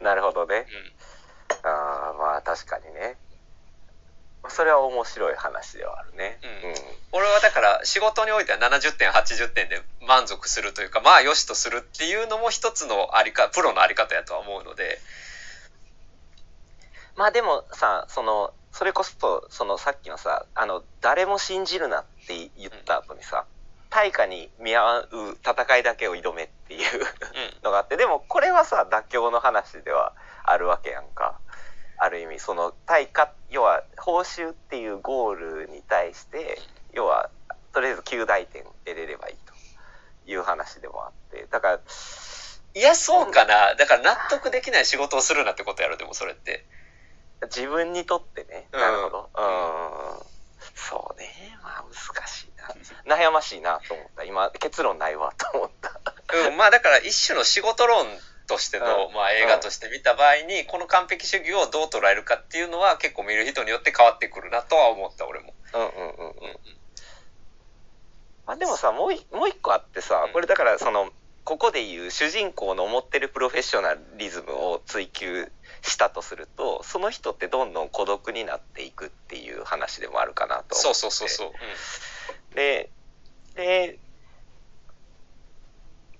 [0.00, 0.66] なるほどね。
[1.64, 1.68] うん。
[1.68, 3.16] ああ、まあ確かにね。
[4.48, 6.38] それは面白い話ではあるね。
[6.42, 6.74] うん
[7.14, 14.98] 俺はだから仕事においては70点、80点で満足するというか、まあよしとするっていうのも一つのありか、プロのあり方やとは思うので、
[17.16, 23.44] まあでもさ、その、それこそ、そのさっきのさ、あの、誰も信じるなって言った後にさ、
[23.90, 27.04] 対価に見合う戦いだけを挑めっていううん。
[27.62, 31.38] のがあって、でもこれはさ、妥協の話ではあるわけやんか。
[31.98, 36.58] ある意味、その対価、要は報酬っていうゴールに対して、
[36.92, 37.30] 要は、
[37.72, 39.52] とりあえず9大点得れればいいと
[40.30, 41.80] いう話でもあって、だから、
[42.74, 43.74] いや、そうかな。
[43.74, 46.64] だから納得できない仕事をするなってことやろ、でもそれって。
[47.46, 49.30] 自分にとってね、うんなるほど。
[49.34, 49.40] う
[50.20, 50.32] ん。
[50.74, 51.28] そうね。
[51.62, 53.16] まあ難しいな。
[53.16, 54.24] 悩ましいなと思った。
[54.24, 56.00] 今、結論ないわと思った。
[56.48, 58.06] うん、まあだから一種の仕事論
[58.46, 65.54] としての、うんまあ映画として見た場合に、この完璧主義をどう捉えるかっていうのは結構見る人によって変わってくるなとは思った、俺も。
[65.74, 66.34] うんうんうんうん。
[68.46, 71.10] まあでもさ、もういもう一個あってさ、これだからその、
[71.44, 75.50] ここで言う主人公の持ってるプロフェッショナリズムを追求
[75.82, 80.74] したとすると、その人ってどんどん孤独になっていくっていう話でもあるかなと。
[80.74, 81.46] そうそうそうそう。
[81.48, 81.52] うん
[82.54, 82.90] で、
[83.54, 83.98] で、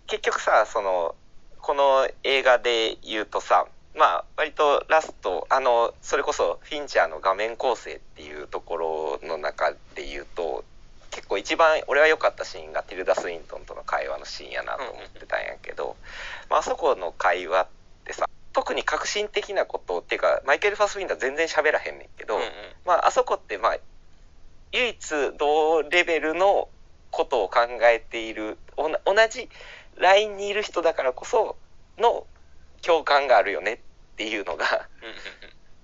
[0.06, 1.14] 結局さ、その、
[1.60, 10.64] この映画で言うとさ、まあ、割とラスト、あの、それこそフィンチャーの画面構成っていうところの中で言うと、
[11.10, 15.96] 結構一番俺は良かったシーンがティルダ・スウィントンとの会話のシーンやなと思ってたんやけど、
[16.48, 17.66] まあ、あそこの会話っ
[18.06, 22.48] てさ、特に革新的なことっていうか、マイケル・ファスビンダー全然喋らへんねんけど、うんうん。
[22.84, 23.76] まあ、あそこって、まあ、
[24.72, 24.98] 唯一
[25.38, 26.68] 同レベルの
[27.10, 28.90] ことを考えている、同
[29.30, 29.48] じ
[29.96, 31.56] ラインにいる人だからこそ
[31.98, 32.26] の
[32.80, 33.78] 共感があるよねっ
[34.16, 34.88] ていうのが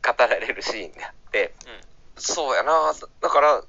[0.02, 1.88] 語られるシーンであって、うん
[2.20, 3.62] そうやな、だから、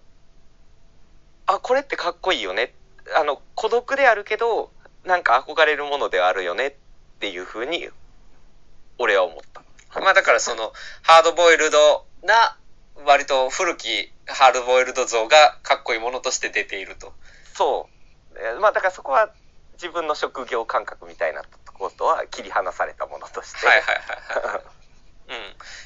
[1.45, 2.73] あ、これってかっこいいよね。
[3.15, 4.71] あの、孤独であるけど、
[5.05, 6.73] なんか憧れるものではあるよねっ
[7.19, 7.89] ていうふうに、
[8.99, 9.99] 俺は思った。
[9.99, 12.57] まあだからその、ハードボイルドな、
[13.05, 17.13] 割と古きハードボイルド像がかっこいいものとして出ていると。
[17.53, 17.89] そ
[18.33, 18.37] う。
[18.37, 19.31] えーまあだからそこは
[19.73, 21.41] 自分の職業感覚みたいな
[21.73, 23.65] ことは切り離されたものとして。
[23.65, 24.61] はいはいはいはい。
[25.29, 25.35] うん。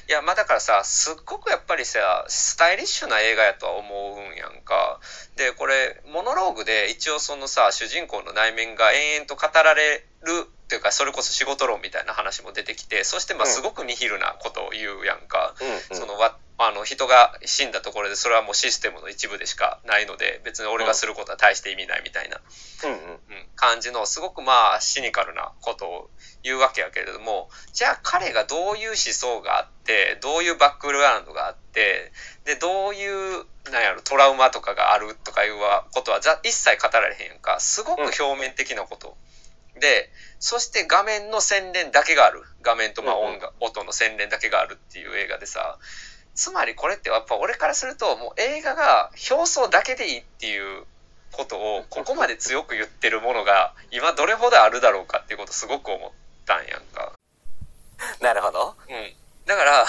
[0.08, 5.00] いや、まあだからさ、すっごくやっぱりさ、スタイリッシュな映画やとは思うんやんか。
[5.36, 13.52] で、これ、モノローグで一応そのさ、主人公の内面が延々と語られるっていうか、それこそ仕事論みたいな話も出てきて、そしてまあうん。
[13.52, 15.54] すごくニヒルなことを言うやんか。
[15.60, 16.00] うんうん。
[16.00, 22.40] そのわあの人が死んだところでそれはもうシステムの一部でしかないので別に俺がすることは大して意味ないみたいな、
[22.84, 22.90] うん。
[22.90, 23.18] うんうん、
[23.56, 26.10] 感じのすごくまあシニカルなことを
[26.44, 32.12] 言うわけやけれどもじゃあ彼がどういう思想があってどういうバックグラウンドがあって
[32.44, 35.54] でどういうなんやろトラウマとかがあるとかいう
[35.92, 37.58] ことはざ一切語られへんやんか。
[37.60, 39.16] すごく表面的なこと、
[39.80, 45.78] でそして画面の洗練だけがある画面とまあうんうん音が、音の洗練だけがあるっていう映画でさ
[46.34, 50.84] つまりこれってやっぱ俺からするともう映画が表層だけでいいっていう
[51.32, 56.10] ことをここまで強く言ってるものが今どれほどあるだろうかっていうことすごく思っ
[56.46, 57.12] たんやんか。
[58.20, 58.74] なるほど。
[58.88, 59.12] うん。
[59.46, 59.86] だから、やっ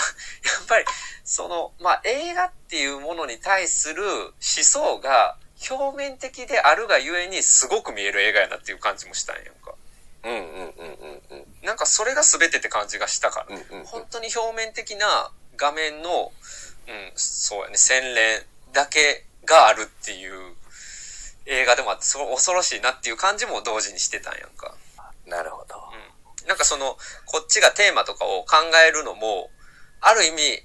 [0.67, 0.86] ぱり、
[1.24, 5.38] その、まあ、映画っていうものに対する思想が
[5.70, 9.74] 表面的であるがゆえにすごく見える映画やなっていう感じもしたんやんか。
[10.24, 13.56] うんうんうんうんうんなんかそれが全てって感じがしたから。
[13.56, 16.32] うんうんうん本当に表面的な画面の、
[16.88, 20.56] うん、そうやね、洗練だけがあるっていう
[21.46, 24.76] 映画でもあって、そ恐ろしいなっていう感じも同時にしてたんやんか。
[25.28, 25.76] なるほど。
[26.44, 26.48] うん。
[26.48, 29.50] なんかその、こっちがテーマとかを考えるのも、
[30.02, 30.63] ある意味、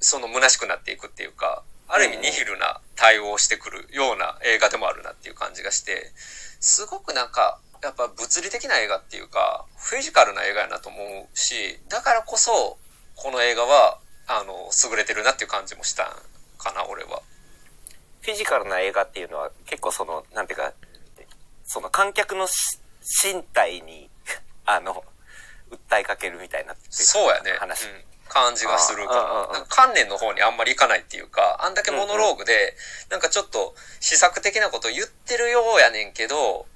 [0.00, 6.12] その虚しくなっていくっていうか、ある意味ニヒルな対応をしてくるような映画でもあるなっていう感じがして、
[6.60, 12.78] すごくなんか、やっぱ物理的な映画っていうか、フィジカルな映画やなと思うし、だからこそ、
[13.16, 16.06] この映画は、あの、優れてるなっていう感じもしたん
[16.58, 17.22] かな、俺は。
[18.20, 20.72] フィジカルな映画っていうのは結構その、なんていうか、
[21.64, 22.78] その観客のし
[23.24, 24.08] 身体に、
[24.64, 25.04] あの、
[25.70, 27.52] 訴えかけるみたいなそうやね。
[27.58, 27.86] 話。
[27.86, 29.52] うん感じがするかああああら。
[29.52, 32.74] なんか観念の方にあんまりいかないっていうか、あんだけモノローグで、
[33.10, 36.66] なんかちょっと試作的なこと言ってるようやねんけど、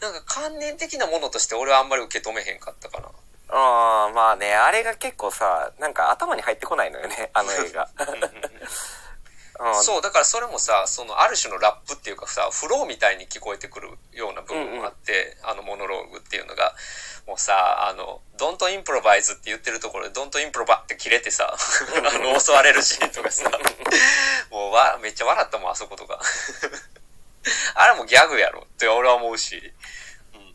[0.00, 3.08] なんか観念的なものとして俺はあんまり受け止めへんかったかな。
[3.52, 7.88] あまあね、あれが結構さ、なんか頭に入ってこないのよね、あの映画。
[9.60, 16.74] うん、そう、だからそれもさ、そのある種のラップっていうかさ、フローみたいに聞こえてくるような部分もあって、あのモノローグっていうのが、
[17.26, 23.50] もうさ、あの、ドントインプロバイズって言ってるところで、ドントインプロバって切れてさ、あの、襲われるシーンとかさ、
[24.50, 26.18] もうわ、めっちゃ笑ったもん、あそことか。
[27.76, 29.72] あれもギャグやろって俺は思うし、
[30.34, 30.54] うん。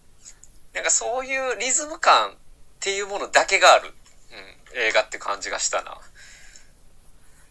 [0.73, 2.33] なんかそういうリズム感っ
[2.79, 3.93] ていうものだけがある、
[4.31, 6.01] うん、映画って感じがしたな。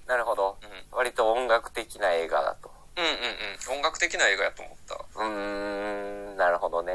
[0.06, 0.58] なるほど。
[0.62, 2.70] うん割と音楽的な映画だと。
[2.96, 3.78] うんうんうん。
[3.78, 4.94] 音楽的な映画やと思った。
[4.94, 6.92] うーん、なるほどね。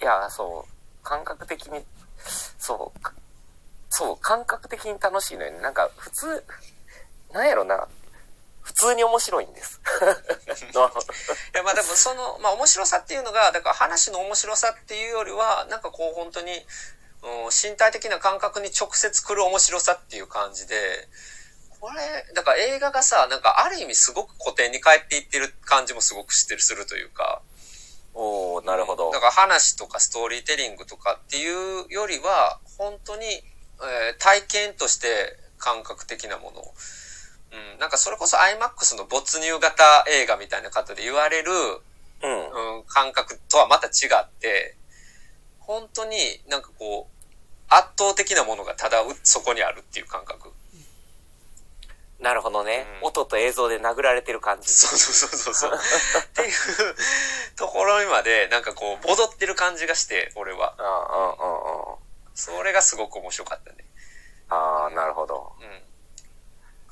[0.00, 1.84] いや、そう、感覚的に、
[2.58, 3.12] そう、か
[3.90, 5.60] そう、感覚的に楽しいのよね。
[5.60, 6.44] なんか、普通、
[7.32, 7.88] なんやろな、
[8.64, 9.80] 普通に面白いんです。
[11.54, 16.64] いやまあでもその、まあ面白さっていうのが、だから話の面白さっていうよりは、なんかこう本当に、うん、
[17.50, 20.74] 身体的な感覚に直接来る面白さっていう感じで、
[21.80, 27.42] これ、だから映画がさ、なんかある意味すごく古典に帰っていってる感じもすごくしてる、するというか、
[28.14, 29.18] おー、なるほどだ。
[29.18, 36.62] から話とかストーリーテリングとかっていうよりは、本当に、えー体験として感覚的なもの。
[37.52, 41.52] うん、なんかそれこそ IMAX の没入型映画みたいな方で言われる、
[42.22, 42.78] うん。
[42.78, 44.76] うん、感覚とはまた違って、
[45.58, 46.16] 本当に
[46.48, 47.13] なんかこう、
[47.68, 50.52] 圧倒的なものがただうそこにあるっていう感覚。
[52.20, 52.86] なるほどね。
[53.02, 54.68] うん音と映像で殴られてる感じ。
[54.68, 55.72] そうそうそうそう。
[55.72, 56.50] っていう
[57.56, 60.74] ところにまでなんかこう戻ってる感じがして、俺は。
[60.78, 61.98] うんうんうんうん。
[62.34, 63.84] それがすごく面白かったね。
[64.48, 65.43] あー、なるほど。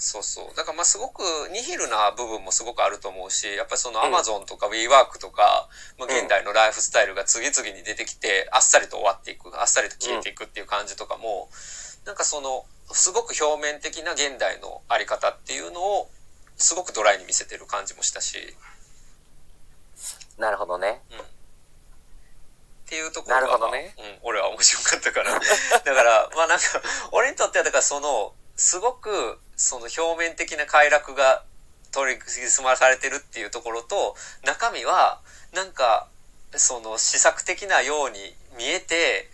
[0.03, 0.05] うん。
[0.05, 0.57] そうそう。
[0.57, 11.49] だからまあすごくニヒルな部分もすごくあると思うし、やっぱりそのうん Amazon とか WeWork とか、まあ現代のライフスタイルが次々に出てきて、あっさりと終わっていく、あっさりと消えていくっていう感じとかも、
[12.05, 16.11] なんかその、すごく表面的な現代のあり方っていうのを、
[16.57, 18.57] すごくドライに見せてる感じもしたし、
[20.38, 21.01] なるほどね。
[22.87, 25.33] っていうところが、なるほどねうん、俺は面白かったから。
[25.33, 25.41] だ
[25.95, 26.65] から、まあなんか、
[27.12, 31.45] 俺にとっては、だからその、すごく、その表面的な快楽が
[31.93, 35.21] 取り澄まされてるっていうところと、中身は、
[35.53, 36.09] なんか、
[36.55, 39.31] その、試作的なように見えて、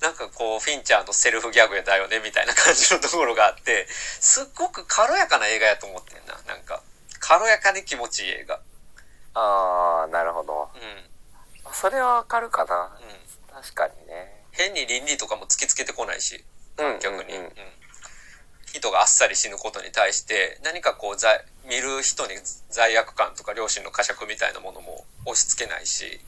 [0.00, 6.40] なんかこう、フィンチャーのセルフギャグだよね、みたいな感じのところがあって、すっごく軽やかな映画やと思ってんな。
[6.46, 6.82] なんか、
[7.18, 8.60] 軽やかに気持ちいい映画。
[9.34, 10.70] あー、なるほど。
[10.74, 10.80] うん。
[11.68, 11.74] うん。
[11.74, 12.98] それはわかるかな。
[13.52, 14.44] 確かにね。
[14.52, 16.42] 変に倫理とかも突きつけてこないし。
[16.78, 16.98] うん。
[16.98, 17.52] 逆に、うんうん
[18.72, 22.34] 人があっさり死ぬことに対して何かこう罪見る人に
[22.70, 26.20] 罪悪感とか良心の呵責みたいなものも押し付けないし、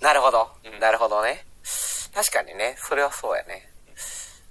[0.00, 0.80] なるほどうん。
[0.80, 1.46] なるほどね。
[2.14, 2.76] 確かにね。
[2.78, 3.68] それはそうやね。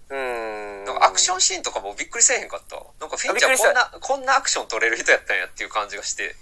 [0.09, 0.85] うーん。
[0.85, 6.35] なんかアクションシーンとかもびっくりせえへんかったなんかフィンチャびっくりしたーこんなこんなアクション撮れる人やったんやっていう感じがして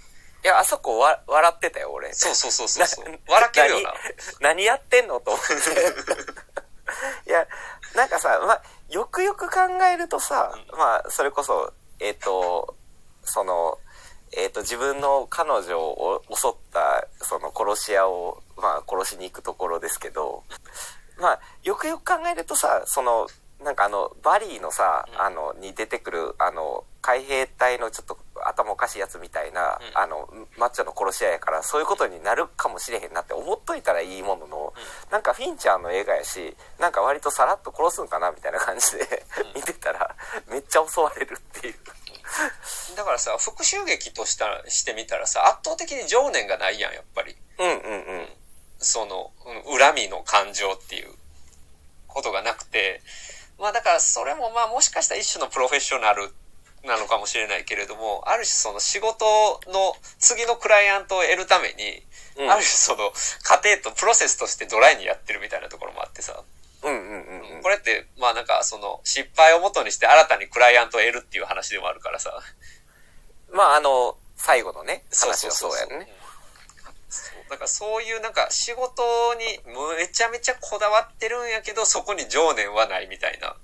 [0.44, 2.12] いや、あそこわ、笑ってたよ、俺。
[2.14, 3.94] そうそうそうそうそう笑けるよな
[4.40, 5.52] 何何やってんのと思って。
[7.30, 7.46] いや、
[7.94, 9.60] なんかさ、まあ、よくよく考
[9.92, 12.74] えるとさ、まあ、それこそ、えっ、と、
[13.22, 13.78] その、
[14.36, 20.44] えっ、と、自分の彼女を襲った、その殺し屋を、まあ、殺しに行くところですけど、
[21.20, 23.28] まあ、よくよく考えるとさ、その、
[23.64, 25.20] なんかあの、バリーのさ、うん。
[25.20, 29.98] あの、に出てくる、あの、海兵隊のちょっと頭おかしいやつみたいな、うん。
[29.98, 34.74] あの、マッチョの殺し屋やから、そういうことになるかもしれへんなって思っといたらいいものの、
[35.10, 40.14] なんかフィンチャーの映画やし、なんか割とさらっと殺すんかなみたいな感じで見てたら、
[40.48, 41.74] めっちゃ襲われるっていう。
[42.96, 47.36] だからさ復讐劇としたしてみたらさ圧倒的に情念がないやんやっぱり。
[47.58, 47.74] うんうんう
[48.22, 48.28] ん。
[48.78, 51.10] その、うん恨みの感情っていう
[52.08, 53.00] ことがなくて、
[53.62, 56.34] まあだからそれもまあもしかしたら一種のプロフェッショナル
[56.84, 59.24] なのかもしれないけれども、ある種その仕事
[59.70, 62.02] の次のクライアントを得るために、
[62.42, 63.12] うんある種その
[63.44, 66.42] 過程とプロセスとしてドライにやってるみたいなところもあってさ、
[66.82, 67.68] うんうんうんうんこ。
[67.68, 72.32] れってまあなんかその失敗をもとにして新たにクライアントを得るっていう話でもあるからさ、
[73.54, 76.12] まああの、最後のね、そう話はそうそうそうそうやね。
[77.12, 79.02] そうだからそういうなんか仕事
[79.34, 79.44] に
[79.98, 83.54] めちゃめちゃこだわってるんやけどそこに情念はないみたいな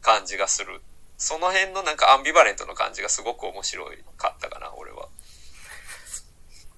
[0.00, 0.80] 感じがする。
[1.16, 5.08] その辺のなんかアンビバレントの感じがすごく面白いかったかな、俺は。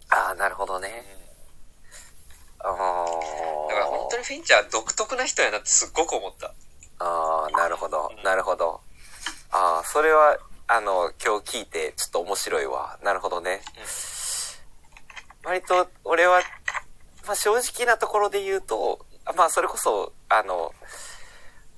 [0.09, 1.05] ああ、なるほどね。
[2.61, 3.69] ああ。
[3.69, 6.55] だから本当にフィンチャー独特な人やなってすっごく思った。
[6.99, 8.81] ああ、なるほどうん、なるほど。
[9.51, 12.99] ああ、それは、あの、今日聞いて、ちょっと面白いわ。
[13.03, 13.63] なるほどね。
[15.47, 16.41] 割と、俺は、
[17.25, 20.75] まあ、正直なところで言うと、まあそれこそ、あの、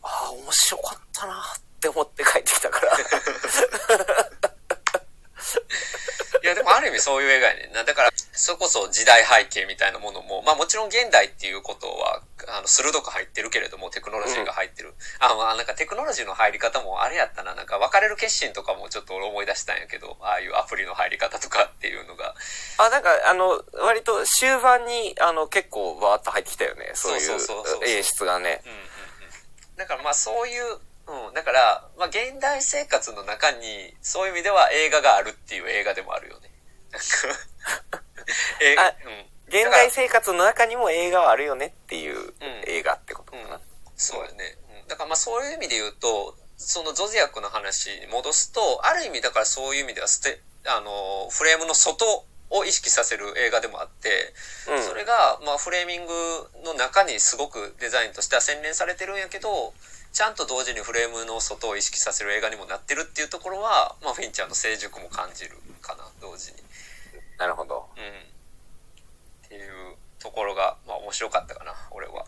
[0.02, 1.36] ああ、面白かったなっ
[1.78, 2.92] て思って帰ってきたから。
[6.48, 7.84] いや、でもある意味そういう映画やねんな。
[7.84, 14.94] だから、それこそ時代背景みたいなものも、まあもちろん現代っていうことは、あの、鋭く入ってるけれども、テクノロジーが入ってる。
[15.20, 17.54] あ、まあなんかテクノロジーの入り方もあれやったな。
[17.54, 22.34] なんか別れる決心とかもちょっと俺思い出したんやけど、ああいうアプリの入り方とかっていうのが。
[22.78, 26.92] あ、なんか、あの、割と終盤に、あの、結構バーッと入ってきたよね。
[26.94, 27.38] そういそう
[27.84, 28.62] 演出がね。
[28.64, 28.86] うんうんうん。
[29.76, 30.78] だからまあそういう、
[31.08, 36.50] うん、だから、まあ現代生活の中に、そういう意味では映画があるっていう映画でもあるよね。
[38.60, 39.26] 映画、あうん。
[39.48, 42.34] 現代生活の中にも映画はあるよねっていう
[42.66, 43.60] 映画ってことかな。
[43.96, 44.58] そうやね。
[44.62, 54.32] うんだからまあそういう意味で言うと、そのゾディアックの話に戻すと、ある意味だからそういう意味ではステ、あの、フレームの外を意識させる映画でもあって、
[54.68, 54.82] うん。
[54.82, 56.12] それが、まあフレーミング
[56.64, 59.74] の中にすごくデザインとしては洗練されてるんやけど、
[60.12, 66.58] ちゃんと同時にフレームの外を意識させる映画にもなってるっていうところは、まあフィンチャーの成熟も感じるかな、同時に。
[67.38, 67.88] なるほど。
[67.96, 68.04] うん。
[69.46, 72.24] っていうところが、まあ面白かったかな、俺は。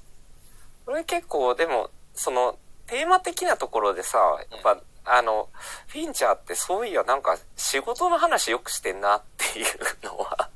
[0.85, 4.19] これ結構、でも、その、テーマ的なところでさ、
[4.51, 5.49] やっぱ、あの、
[5.89, 9.67] フィンチャーってそういやなんか仕事の話よくしてんなっていう
[10.07, 10.51] のは、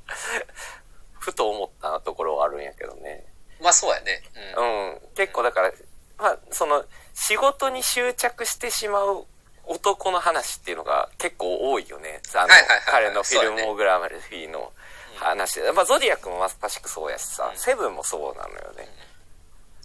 [1.18, 3.26] ふと思ったところはあるんやけどね。
[3.60, 4.22] まあそうやね。
[4.56, 4.90] うん。
[4.90, 5.00] うん。
[5.14, 5.72] 結構だから、
[6.18, 6.84] まあ、その、
[7.14, 9.26] 仕事に執着してしまう
[9.66, 12.20] 男の話っていうのが結構多いよね。
[12.34, 14.72] あの、はいはいはいはい彼のフィルモグラフィーの
[15.16, 15.72] 話で。
[15.72, 18.88] まあ、ゾディアックもまさしくそうやしさ、うんセブンもそうなのよね。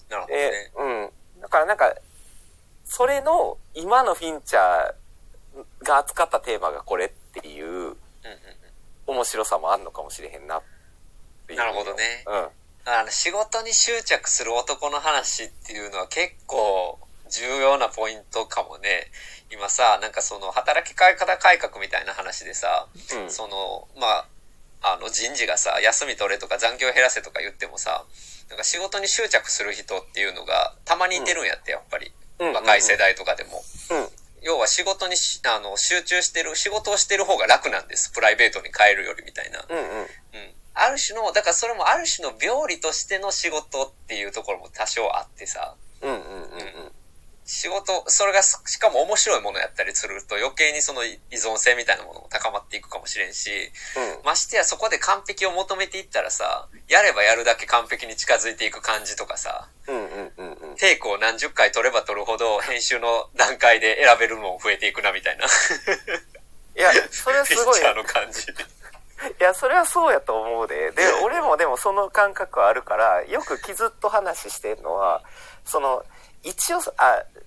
[0.10, 1.41] なるほどでね。、うん。
[1.41, 1.95] だからなんか、
[2.89, 7.09] それの今のフィンチャーが扱ったテーマがこれっ
[7.41, 7.95] ていう
[9.05, 10.61] 面白さもあんのかもしれへんなっ
[11.45, 11.59] ていう。
[11.59, 12.29] なるほどねう
[12.89, 12.91] ん。
[12.91, 16.97] あの、仕事に執着する男の話っていうのは結構
[17.29, 19.11] 重要なポイントかもね。
[19.51, 22.87] 今さ、なんかその働き方改革みたいな話でさ、
[23.21, 23.29] うん。
[23.29, 24.25] その、ま
[24.81, 28.03] あ、あの人事がさ、休み取れとか残業減らせとか言ってもさ、
[28.49, 32.07] なんか仕事に執着する人っていうのがたまにいてるんやって、やっぱり。
[32.07, 33.63] うん若い世代とかでも。
[33.91, 34.09] うん。
[34.41, 38.11] 要は仕事にしあの集中してる、仕事をしてる方が楽なんです。
[38.11, 39.65] プライベートに変えるよりみたいな。
[39.67, 39.83] うんうん。
[39.83, 40.07] うん。
[40.73, 46.91] ある種の、だからそれもある種の病理としての仕事っていうところも多少あってさ、うんうんうんうん。
[47.49, 53.49] 仕事、それがすしかも面白いものやったりすると余計にその依存性みたいなものも高まっていくかもしれんし、
[54.21, 54.23] うん。
[54.23, 60.75] ましてやそこで完璧を求めていったらさ、やればやるだけ完璧に近づいていく感じとかさ、うんうんうんうん。
[60.75, 65.45] テイクを何十回取れば取るほど編集の段階で選べるのも増えていくなみたいな。
[65.45, 65.47] い
[66.79, 67.93] や、それはすごいピッチャ。
[67.93, 68.43] ーの感じ。
[68.43, 70.91] いや、それはそうやと思うで。
[70.91, 75.23] で、俺もでもその感覚はあるから、よくきずっと話してんのは、
[75.65, 76.05] その、
[76.43, 77.38] 一応さ、あ、お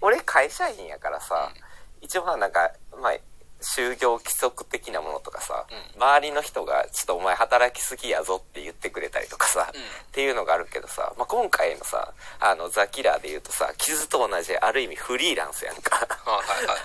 [0.00, 1.52] 俺会社員やからさ、
[2.00, 3.12] 一応まあなんか、まあ、
[3.60, 15.96] 就業規則的なものとかさ、うん周りの人がちょっとお前働きすぎやぞって言ってくれたりとかさ、うんっていうのがあるけどさ、まあ、今回のさ、あの、ザ・キラーで言うとさ、傷と同じある意味フリーランスやんか。
[15.96, 16.78] はいはいはい。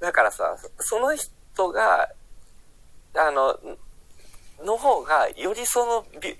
[0.00, 2.08] だからさ、その人が、
[3.14, 3.58] あの、
[4.60, 6.38] の方が、よりその、び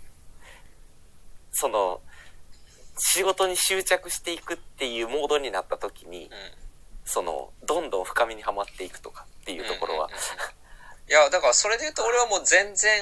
[1.52, 2.00] その、
[2.98, 6.30] 仕事に執着していくっていうモードになった時に、うん
[7.04, 10.66] その、どんどん深みにはまっていくとかっていうところはうんうんうんうん
[11.08, 13.00] いや、だからそれで言うと俺はもう全然、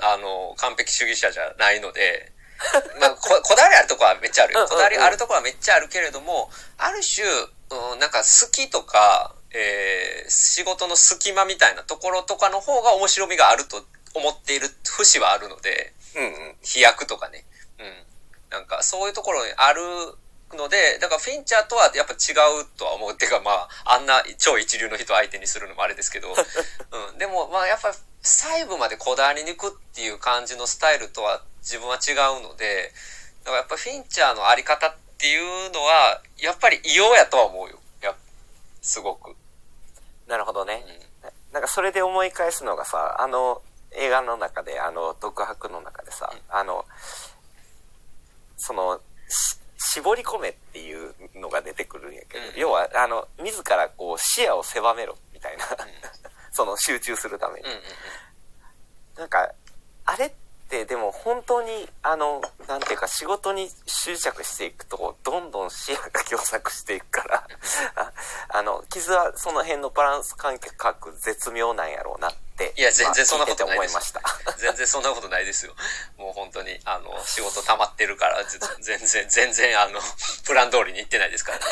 [0.00, 2.32] あの、完璧主義者じゃないので、
[3.00, 4.66] まあ、ここだわりあるとこはめっちゃあるよ。
[4.66, 13.82] こだわりあるとこはめっちゃあるけれども、ある種、うん、なんか好きとか、えー仕事の隙間みたいなところとかの方が面白みがあると
[14.12, 16.56] 思っている節はあるので、うんうん。
[16.62, 17.46] 飛躍とかね。
[17.78, 18.04] うん。
[18.50, 19.80] なんかそういうところにある
[20.56, 22.32] ので、だからフィンチャーとはやっぱ違
[22.62, 23.16] うとは思う。
[23.16, 27.18] てかまあ、あんな超一流の人相手にするのもあれですけど、 うん。
[27.18, 32.92] でもまあやっぱ細部までこだわりに行くっていう感じのスタイルとは自分は違うので、
[33.44, 37.78] だからやっぱフィンチャーのあり方っていうのは、やっぱり異様やとは思うよ。
[38.00, 38.14] やっ
[38.80, 39.36] すごく。
[40.26, 40.84] なるほどね。
[40.86, 41.08] うん
[41.52, 46.84] なんかそれで思い返すのがさ、あの映画の中で、あの独白の中でさ、あの、
[48.58, 55.64] その、し絞り込めっていうのが出てくるんやけど、うん要は、あの、自らこう視野を狭めろみたいな、
[56.50, 57.66] その集中するために。
[57.66, 57.82] うんうんうん。
[59.20, 59.50] なんか、
[60.04, 60.32] あれっ
[60.68, 67.48] てでも本当に、あの、なんていうか仕事に執着していくと、どんどん視野が狭窄していくから、
[67.96, 68.12] あ
[68.48, 72.47] あの、傷はその辺のバランス感覚絶妙なんやろうなって。
[72.76, 74.22] いや全然そんなことないですた。
[74.58, 75.74] 全然そんなことないですよ。
[76.16, 80.00] もう本当に、あの、の、仕事溜まってるから、ず全然、全然、あの、
[80.44, 81.64] プラン通りに行ってないですからね。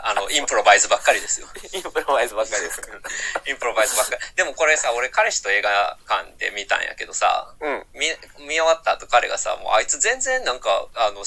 [0.00, 1.48] あの、インプロバイズばっかりですよ。
[1.72, 2.88] インプロバイズばっかりですか
[3.46, 4.22] インプロバイズばっかり。
[4.36, 7.86] でもこれさ、俺彼氏と映画館で見たんやけどさ、うん。
[7.92, 8.06] 見、
[8.46, 11.24] 見終わった後彼がさ、もうあいつ全然なんか、あの、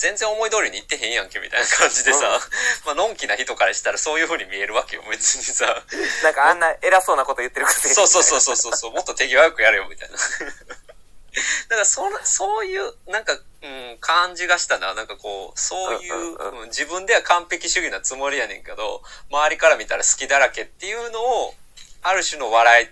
[0.00, 2.40] 全然思い通りに行ってへんやんけ、みたいな感じでさ、うん
[2.88, 5.84] まあ、のんきな人からしたらそういう風に見えるわけよ、別にさ。
[6.22, 7.94] なんかあんな偉そうなこと言ってるくせに。
[7.94, 10.16] そうそうそうそうそうそう、もっと手際よくやれよ、みたいな。
[11.68, 14.94] だからそ、そういう、なんか、うん、感じがしたな。
[14.94, 21.54] なんかこう、そういう、うん自分では完璧主義なつもりやねんけど、周りから見たら好きだらけっていうのを、
[22.00, 22.88] ある種の笑い、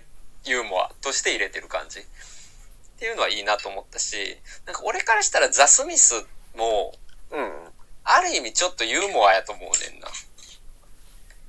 [0.47, 2.01] ユーモアとして入れてる感じ。
[2.01, 2.03] っ
[2.99, 6.25] ていうのはいいなと思ったし、なんか俺からしたらザ・スミス
[6.55, 6.93] も、
[7.31, 7.51] うん。
[8.03, 10.07] ある意味ちょっとユーモアやと思うねんな。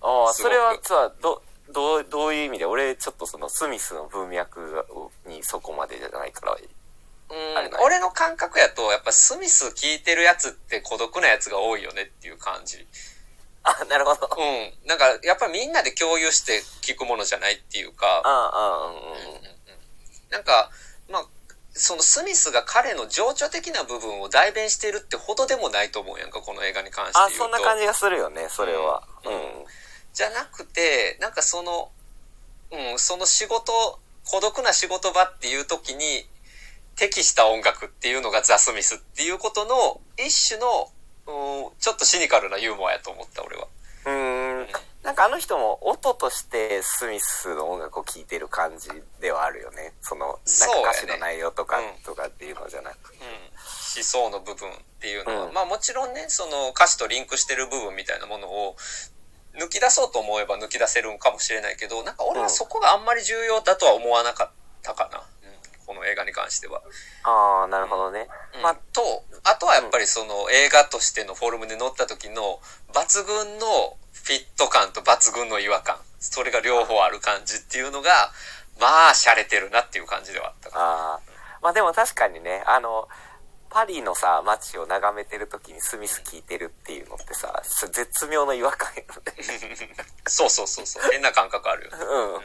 [0.02, 1.42] ああ、それはさ、ど、
[1.72, 4.84] どう、どういう意味で俺ちょっとそのスミスの文脈
[5.26, 6.52] にそこまでじゃないから。
[6.52, 6.60] うん
[7.80, 12.84] 俺の感覚やと、やっぱスミス聞いてるやつって孤独なやつが多いよねっていう感じ。
[13.62, 14.24] あ、なるほど。
[14.24, 14.88] あうん。
[14.88, 19.60] なんか、やっぱりみんなで共有して聞くものじゃないっていうか、うんうんうん
[20.30, 20.70] なんか、
[21.08, 21.26] まあ、
[21.72, 27.36] そのスミスが彼の情緒的な部分を代弁してるってほどでもないと思うやんか、この映画に関して言あ、うと。
[27.36, 29.02] そんな感じがするよね、それは。
[29.24, 29.40] ううんん。
[30.12, 31.90] じゃなくて、なんかその、
[32.72, 33.72] うん、その仕事、
[34.24, 36.28] 孤独な仕事場っていう時に
[36.96, 40.90] 適した音楽っていうのがザ・スミスっていうことの一種の、
[41.26, 43.68] うん、ちょっとシニカルなユーモアやと思った、俺は。
[44.06, 44.39] うーん。
[45.22, 48.88] あの人も音としてスミスの音楽を聴いてる感じ
[49.20, 49.92] ではあるよね。
[50.00, 50.40] その、なんか
[50.90, 53.12] 歌詞の内容とか、うんとかっていうのじゃなく。
[53.12, 58.76] うん、思想の部分っていうのは、うんまあもちろんね、その歌詞とリンクしてる部分みたいなものを
[59.58, 64.50] 抜き出そうと思えば抜き出せるんかもしれないけど、なんか俺はそこがあんまり重要だとは思わなかっ
[64.82, 65.22] たかな。
[66.10, 66.82] 映画に関しては。
[67.24, 68.28] ああ、なるほどね。
[68.54, 72.60] うんまあ、と、あとはやっぱりその映画としてのフォルムで乗った時の
[72.92, 75.96] 抜群のフィット感と抜群の違和感。
[76.18, 78.10] それが両方ある感じっていうのが、
[78.78, 80.84] まあ、洒落てるなっていう感じではあったかな。
[80.84, 81.20] ああ。
[81.62, 83.08] まあでも確かにね、あの、
[83.70, 89.96] パリのさ、街を眺めてる時にスミス聴いてるっていうのってさ、絶妙の違和感よね。
[90.26, 91.02] そうそうそうそう。
[91.10, 92.04] 変な感覚あるよね。
[92.04, 92.42] うんうん。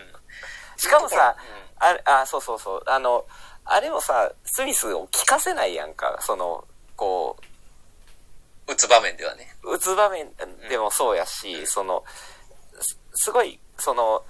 [0.77, 1.35] しかもさ
[1.79, 2.83] うん、あれ、あ、そうそうそう。
[2.85, 3.25] あの、
[3.65, 6.17] あれもさ、スミスを聞かせないやんか。
[6.21, 7.35] その、こ
[8.67, 9.55] 打つ場面ではね。
[9.63, 10.27] う、打つ場面
[10.69, 12.03] でもそうやし、その、
[12.79, 14.23] すすごい、その、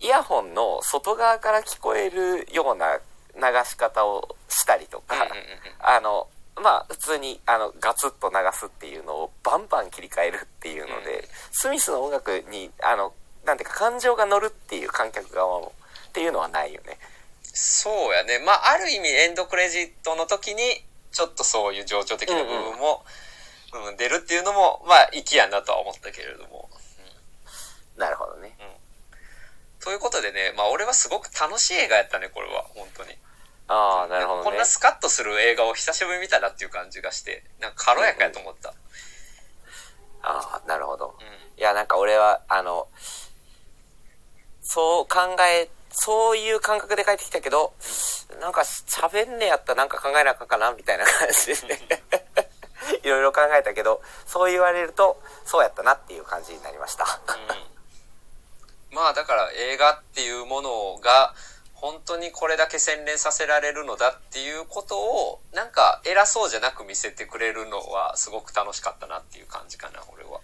[0.00, 2.98] イヤホンの外側から聞こえるような
[3.36, 5.34] 流し方をしたりとか、うんうんうん
[5.80, 13.12] あの、まあ、普通に、あの、ガツッと流すっていうのをバンバン切り替えるっていうので、うんスミスの音楽に、あの、
[13.44, 15.72] なんていうか感情が乗るっていう観客側も、
[16.08, 16.98] っていうのはないよね。
[17.54, 18.40] そうやね。
[18.40, 20.62] まあ、ある意味エンドクレジットの時に、
[21.12, 26.70] ちょっとそういう情緒的な部分も、うん出るっていうのも、まあ、粋やなとは思ったけれども。
[27.96, 28.56] なるほどね。
[29.80, 32.64] ということでね、まあ、俺はすごく楽しい映画やったね、これは。
[32.74, 33.10] 本当に。
[33.68, 34.64] ああ、なるほどねこんな。
[34.64, 38.74] スカッとする映画を久しぶりに見たなっていう感じがして、なんか軽やかやと思った。
[40.22, 41.16] ああ、なるほど。
[41.20, 41.60] うん。
[41.60, 42.88] いや、なんか俺は、あの、
[44.62, 47.72] そう考え、そういう感覚で帰ってきたけど、
[48.40, 51.78] なんか喋んねやったらなんか考えなあかんかな、みたいな感じで、
[53.02, 57.04] いろいろ考えたけど、そう言われると、そうやったなっていう感じになりました。
[58.90, 61.34] うん、まあだから映画っていうものが
[61.74, 70.40] 本当にこれだけ洗練させられるのだっていうことをなんか偉そうじゃなく見せてくれるのはすごく楽しかったなっていう感じかな俺は。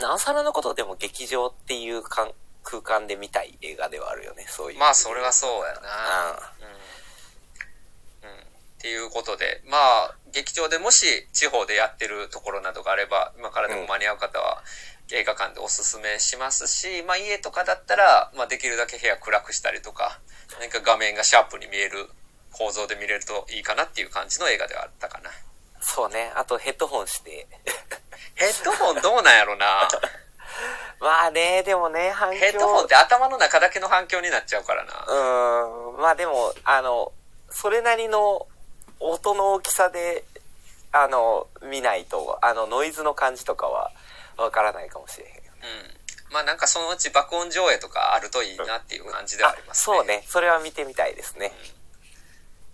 [0.00, 2.32] なおさらのことでも劇場っていうかん
[2.62, 4.78] 空間で見たい映画ではあるよね、そういう。
[4.78, 5.80] まあそれはそうやな。
[8.22, 8.30] うん。
[8.30, 8.38] うん。
[8.38, 8.42] っ
[8.78, 14.62] ていうことで、まあ劇場でもし地方でやってるところなどがあれば今からでも間に合う方は
[15.12, 20.20] 映画館でおすすめしますし、まあ家とかだったら、まあできるだけ部屋暗くしたりとか、
[20.60, 22.08] 何か画面がシャープに見える
[22.52, 25.30] 構造で見れるといいかなっていう感じの映画ではあったかな。
[25.80, 26.32] そうね。
[26.36, 27.46] あとヘッドホンして。
[28.34, 29.88] ヘッドホンどうなんやろな
[31.00, 32.38] まあね、でもね、反響。
[32.38, 34.92] ヘッドホンって頭の中だけの反響になっちゃうからな。
[35.08, 37.12] うーん、まあでも、あの、
[37.48, 38.46] それなりの
[39.00, 40.24] 音の大きさで、
[40.92, 43.90] あの、見ないと、あの、ノイズの感じとかは
[44.36, 45.32] わからないかもしれへん。
[45.32, 45.40] うん。
[46.32, 49.96] まあなんかそのうち爆音上映とかあるといいなっていう感じではありますね。
[49.96, 50.22] そうね。
[50.28, 51.52] それは見てみたいですね。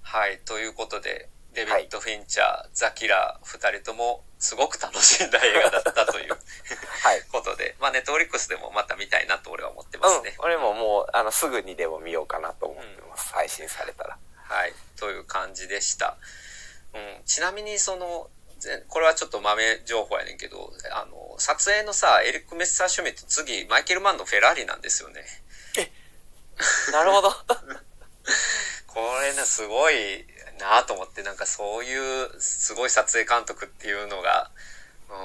[0.03, 0.41] はい。
[0.45, 6.32] ということで、デビッド・フィンチャー、ザ・キラー、二人ともすごく楽しんだ映画だったという
[7.03, 7.22] はい。
[7.32, 10.34] ことで、まあネットフリックスでもまた見たいなと俺は思ってうんますね。。
[10.39, 13.32] 俺ももう、あの、すぐにでも見ようかなと思ってます。
[13.32, 14.18] 配信されたら。
[14.37, 14.72] はい。
[14.99, 16.16] という感じでした。
[17.24, 25.24] ちなみにその、ぜこれはちょっと豆情報やねんけど、あの、撮影のさ、エリック・メッサーシュミット、次、マイケル・マンのフェラーリなんですよね。
[26.93, 27.30] なるほど。
[28.87, 30.26] これね、すごい
[30.59, 34.51] なと思って、なんかそういう、すごい撮影監督っていうのが、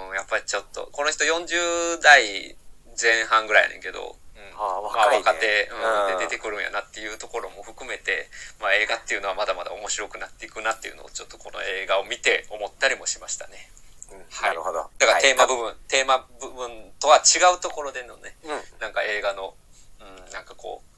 [0.09, 2.55] うん、やっぱりちょっと、この人40代
[2.99, 8.27] 前半ぐらいやねんけど、うん、ああまあ若いね若手、うんうんで出てくるんやなっていうところも含めて、
[8.59, 13.69] まあ映画っていうのはまだまだ面白くなっていくなっていうのをちょっとこの映画を見て思ったりもしましたね。
[14.11, 14.89] うんはいなるほど。
[14.99, 15.65] だからテーマ部分。
[15.71, 18.49] 分、テーマ部分とは違うところでのね、うん。
[18.79, 19.55] なんか映画の、
[19.99, 20.90] うん、なんかこう、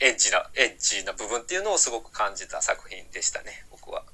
[0.00, 4.04] エッジな、エッジな部分っていうのをすごく感じた作品でしたね、僕は。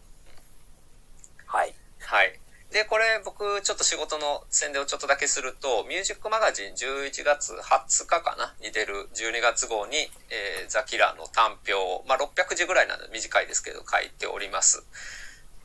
[1.47, 1.75] はい。
[2.01, 2.39] はい。
[2.71, 8.55] で、これ僕ちょっと仕事の宣伝をちょっとだけすると、ミュージックマガジン11月20日かな？
[8.61, 9.97] に出る12月号に、
[10.31, 14.85] えーザ・キラーの短編を、まあ600字ぐらいなので短いですけど書いております。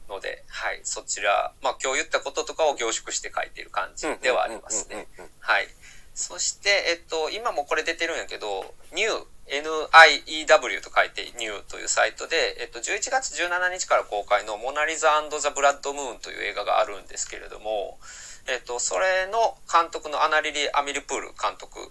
[0.10, 5.08] ので、はい、そちら、まあ今日言ったこととかを凝縮して書いている感じではありますね。
[5.40, 5.68] はい。
[6.16, 18.00] そして、えっと、今もこれ出てるんやけど、new, NIEW と書いて new というサイトで、えっと、11月17日から公開のモナリザザ・ブラッド・ムーンという映画があるんですけれども、
[18.48, 21.90] えっと、それの監督のアナリリ・アミルプール監督、うん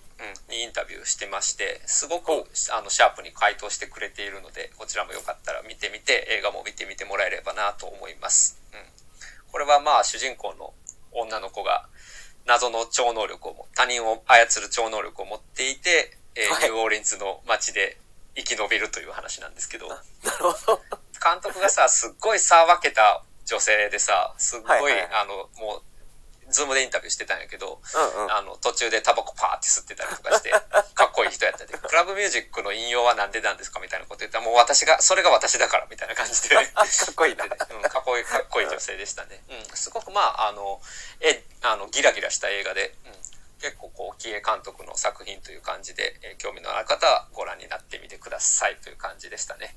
[0.49, 8.61] にインタビューしてまして、すごくあのシャープに回答してくれているので、こちらもよかったら見てみて、映画も見てみてもらえればなと思います。
[8.73, 8.79] うん、
[9.51, 10.73] これはまあ主人公の
[11.13, 11.89] 女の子が
[12.47, 17.99] 謎の超能力をも、他人を操る超能力を持っていて、えーはいニューオーリンズの街で
[18.35, 20.03] 生き延びるという話なんですけど、なる
[20.41, 20.81] ほど。
[21.23, 25.83] 監督がさ、すっごいさ分けた女性でさ、すっごい、はいはいあの、もう、
[26.51, 28.33] ズームでインタビューしてたんやけど、うんうん。
[28.33, 30.51] あの、途中でタバコパーって吸ってたりとかして、
[30.95, 36.55] かっこいい人やったで、クラブミュージックの引用はなんでなんですかみたいなこと言ったら、もう私が、それが私だから、みたいな感じで。
[36.55, 37.45] かっこいいな。
[37.49, 39.43] うん、かっこいい、かっこいい女性でしたね。
[39.49, 40.81] うん、すごくまあ、あの、
[41.21, 43.32] え、あの、ギラギラした映画で、うん、
[43.63, 49.77] 結構こう、キエ監督の作品という感じで、えー興味のある方はご覧になってみてくださいという感じでしたね。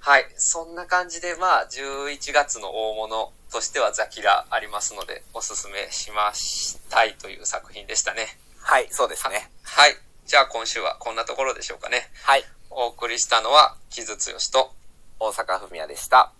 [0.00, 0.26] はい。
[0.36, 8.38] そんな感じで、まあ、11月の大物としてはザ・キラーありますので、おすすめしましたいという作品でしたね。
[8.62, 9.50] はい、そうですね。
[9.62, 9.96] はい。
[10.24, 12.08] じゃあ今週はこんなところでしょうかね。
[12.22, 12.44] はい。
[12.70, 14.72] お送りしたのは、木津剛と、
[15.18, 16.32] 大阪文也でした。